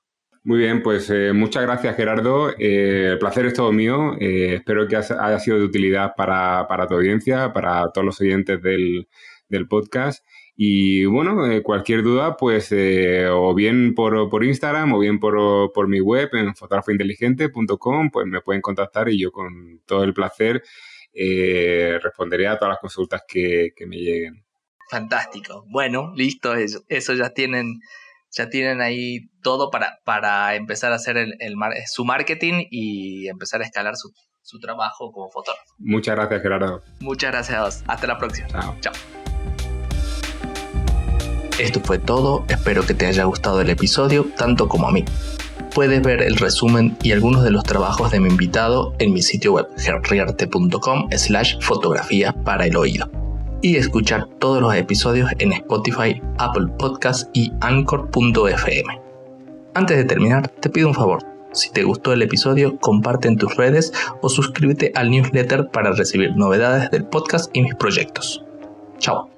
Muy 0.43 0.59
bien, 0.59 0.81
pues 0.81 1.09
eh, 1.11 1.33
muchas 1.33 1.63
gracias 1.63 1.95
Gerardo. 1.95 2.49
Eh, 2.57 3.09
el 3.11 3.19
placer 3.19 3.45
es 3.45 3.53
todo 3.53 3.71
mío. 3.71 4.15
espero 4.19 4.87
que 4.87 4.95
haya 4.95 5.39
sido 5.39 5.59
de 5.59 5.65
utilidad 5.65 6.13
para, 6.17 6.67
para 6.67 6.87
tu 6.87 6.95
audiencia, 6.95 7.53
para 7.53 7.91
todos 7.91 8.05
los 8.05 8.21
oyentes 8.21 8.61
del, 8.61 9.07
del 9.49 9.67
podcast. 9.67 10.25
Y 10.63 11.05
bueno, 11.05 11.51
eh, 11.51 11.63
cualquier 11.63 12.03
duda, 12.03 12.37
pues 12.37 12.71
eh, 12.71 13.25
o 13.27 13.55
bien 13.55 13.95
por, 13.95 14.29
por, 14.29 14.43
Instagram 14.43 14.93
o 14.93 14.99
bien 14.99 15.19
por, 15.19 15.71
por 15.73 15.87
mi 15.87 15.99
web 15.99 16.29
en 16.33 16.55
fotografointeligente.com, 16.55 18.11
pues 18.11 18.27
me 18.27 18.41
pueden 18.41 18.61
contactar 18.61 19.09
y 19.09 19.19
yo 19.19 19.31
con 19.31 19.81
todo 19.87 20.03
el 20.03 20.13
placer 20.13 20.61
eh, 21.13 21.97
responderé 21.99 22.47
a 22.47 22.59
todas 22.59 22.73
las 22.73 22.79
consultas 22.79 23.23
que, 23.27 23.71
que, 23.75 23.87
me 23.87 23.95
lleguen. 23.97 24.45
Fantástico. 24.87 25.65
Bueno, 25.67 26.13
listo, 26.15 26.53
eso, 26.53 26.83
eso 26.89 27.15
ya 27.15 27.31
tienen 27.31 27.79
ya 28.29 28.47
tienen 28.47 28.81
ahí 28.81 29.31
todo 29.41 29.71
para, 29.71 29.97
para 30.05 30.53
empezar 30.53 30.91
a 30.91 30.97
hacer 30.97 31.17
el, 31.17 31.33
el, 31.39 31.55
su 31.87 32.05
marketing 32.05 32.65
y 32.69 33.27
empezar 33.29 33.61
a 33.61 33.65
escalar 33.65 33.95
su, 33.95 34.13
su 34.43 34.59
trabajo 34.59 35.11
como 35.11 35.27
fotógrafo. 35.31 35.73
Muchas 35.79 36.15
gracias, 36.15 36.39
Gerardo. 36.43 36.83
Muchas 36.99 37.31
gracias. 37.31 37.83
Hasta 37.87 38.05
la 38.05 38.19
próxima. 38.19 38.47
Chao. 38.49 38.77
Chao. 38.79 38.93
Esto 41.61 41.79
fue 41.79 41.99
todo, 41.99 42.43
espero 42.47 42.83
que 42.83 42.95
te 42.95 43.05
haya 43.05 43.25
gustado 43.25 43.61
el 43.61 43.69
episodio 43.69 44.25
tanto 44.35 44.67
como 44.67 44.87
a 44.87 44.91
mí. 44.91 45.05
Puedes 45.75 46.01
ver 46.01 46.23
el 46.23 46.37
resumen 46.37 46.97
y 47.03 47.11
algunos 47.11 47.43
de 47.43 47.51
los 47.51 47.63
trabajos 47.63 48.09
de 48.09 48.19
mi 48.19 48.29
invitado 48.29 48.95
en 48.97 49.13
mi 49.13 49.21
sitio 49.21 49.53
web 49.53 49.67
herriarte.com 49.77 51.09
slash 51.15 51.59
fotografía 51.61 52.33
para 52.33 52.65
el 52.65 52.75
oído 52.75 53.11
y 53.61 53.75
escuchar 53.75 54.27
todos 54.39 54.59
los 54.59 54.73
episodios 54.73 55.29
en 55.37 55.53
Spotify, 55.53 56.19
Apple 56.39 56.65
Podcasts 56.79 57.29
y 57.31 57.51
Anchor.fm. 57.61 58.99
Antes 59.75 59.97
de 59.97 60.05
terminar, 60.05 60.47
te 60.47 60.69
pido 60.71 60.87
un 60.87 60.95
favor. 60.95 61.23
Si 61.51 61.71
te 61.71 61.83
gustó 61.83 62.11
el 62.11 62.23
episodio, 62.23 62.79
comparte 62.79 63.27
en 63.27 63.37
tus 63.37 63.55
redes 63.55 63.93
o 64.23 64.29
suscríbete 64.29 64.93
al 64.95 65.11
newsletter 65.11 65.69
para 65.69 65.91
recibir 65.91 66.35
novedades 66.35 66.89
del 66.89 67.05
podcast 67.05 67.55
y 67.55 67.61
mis 67.61 67.75
proyectos. 67.75 68.43
Chao. 68.97 69.29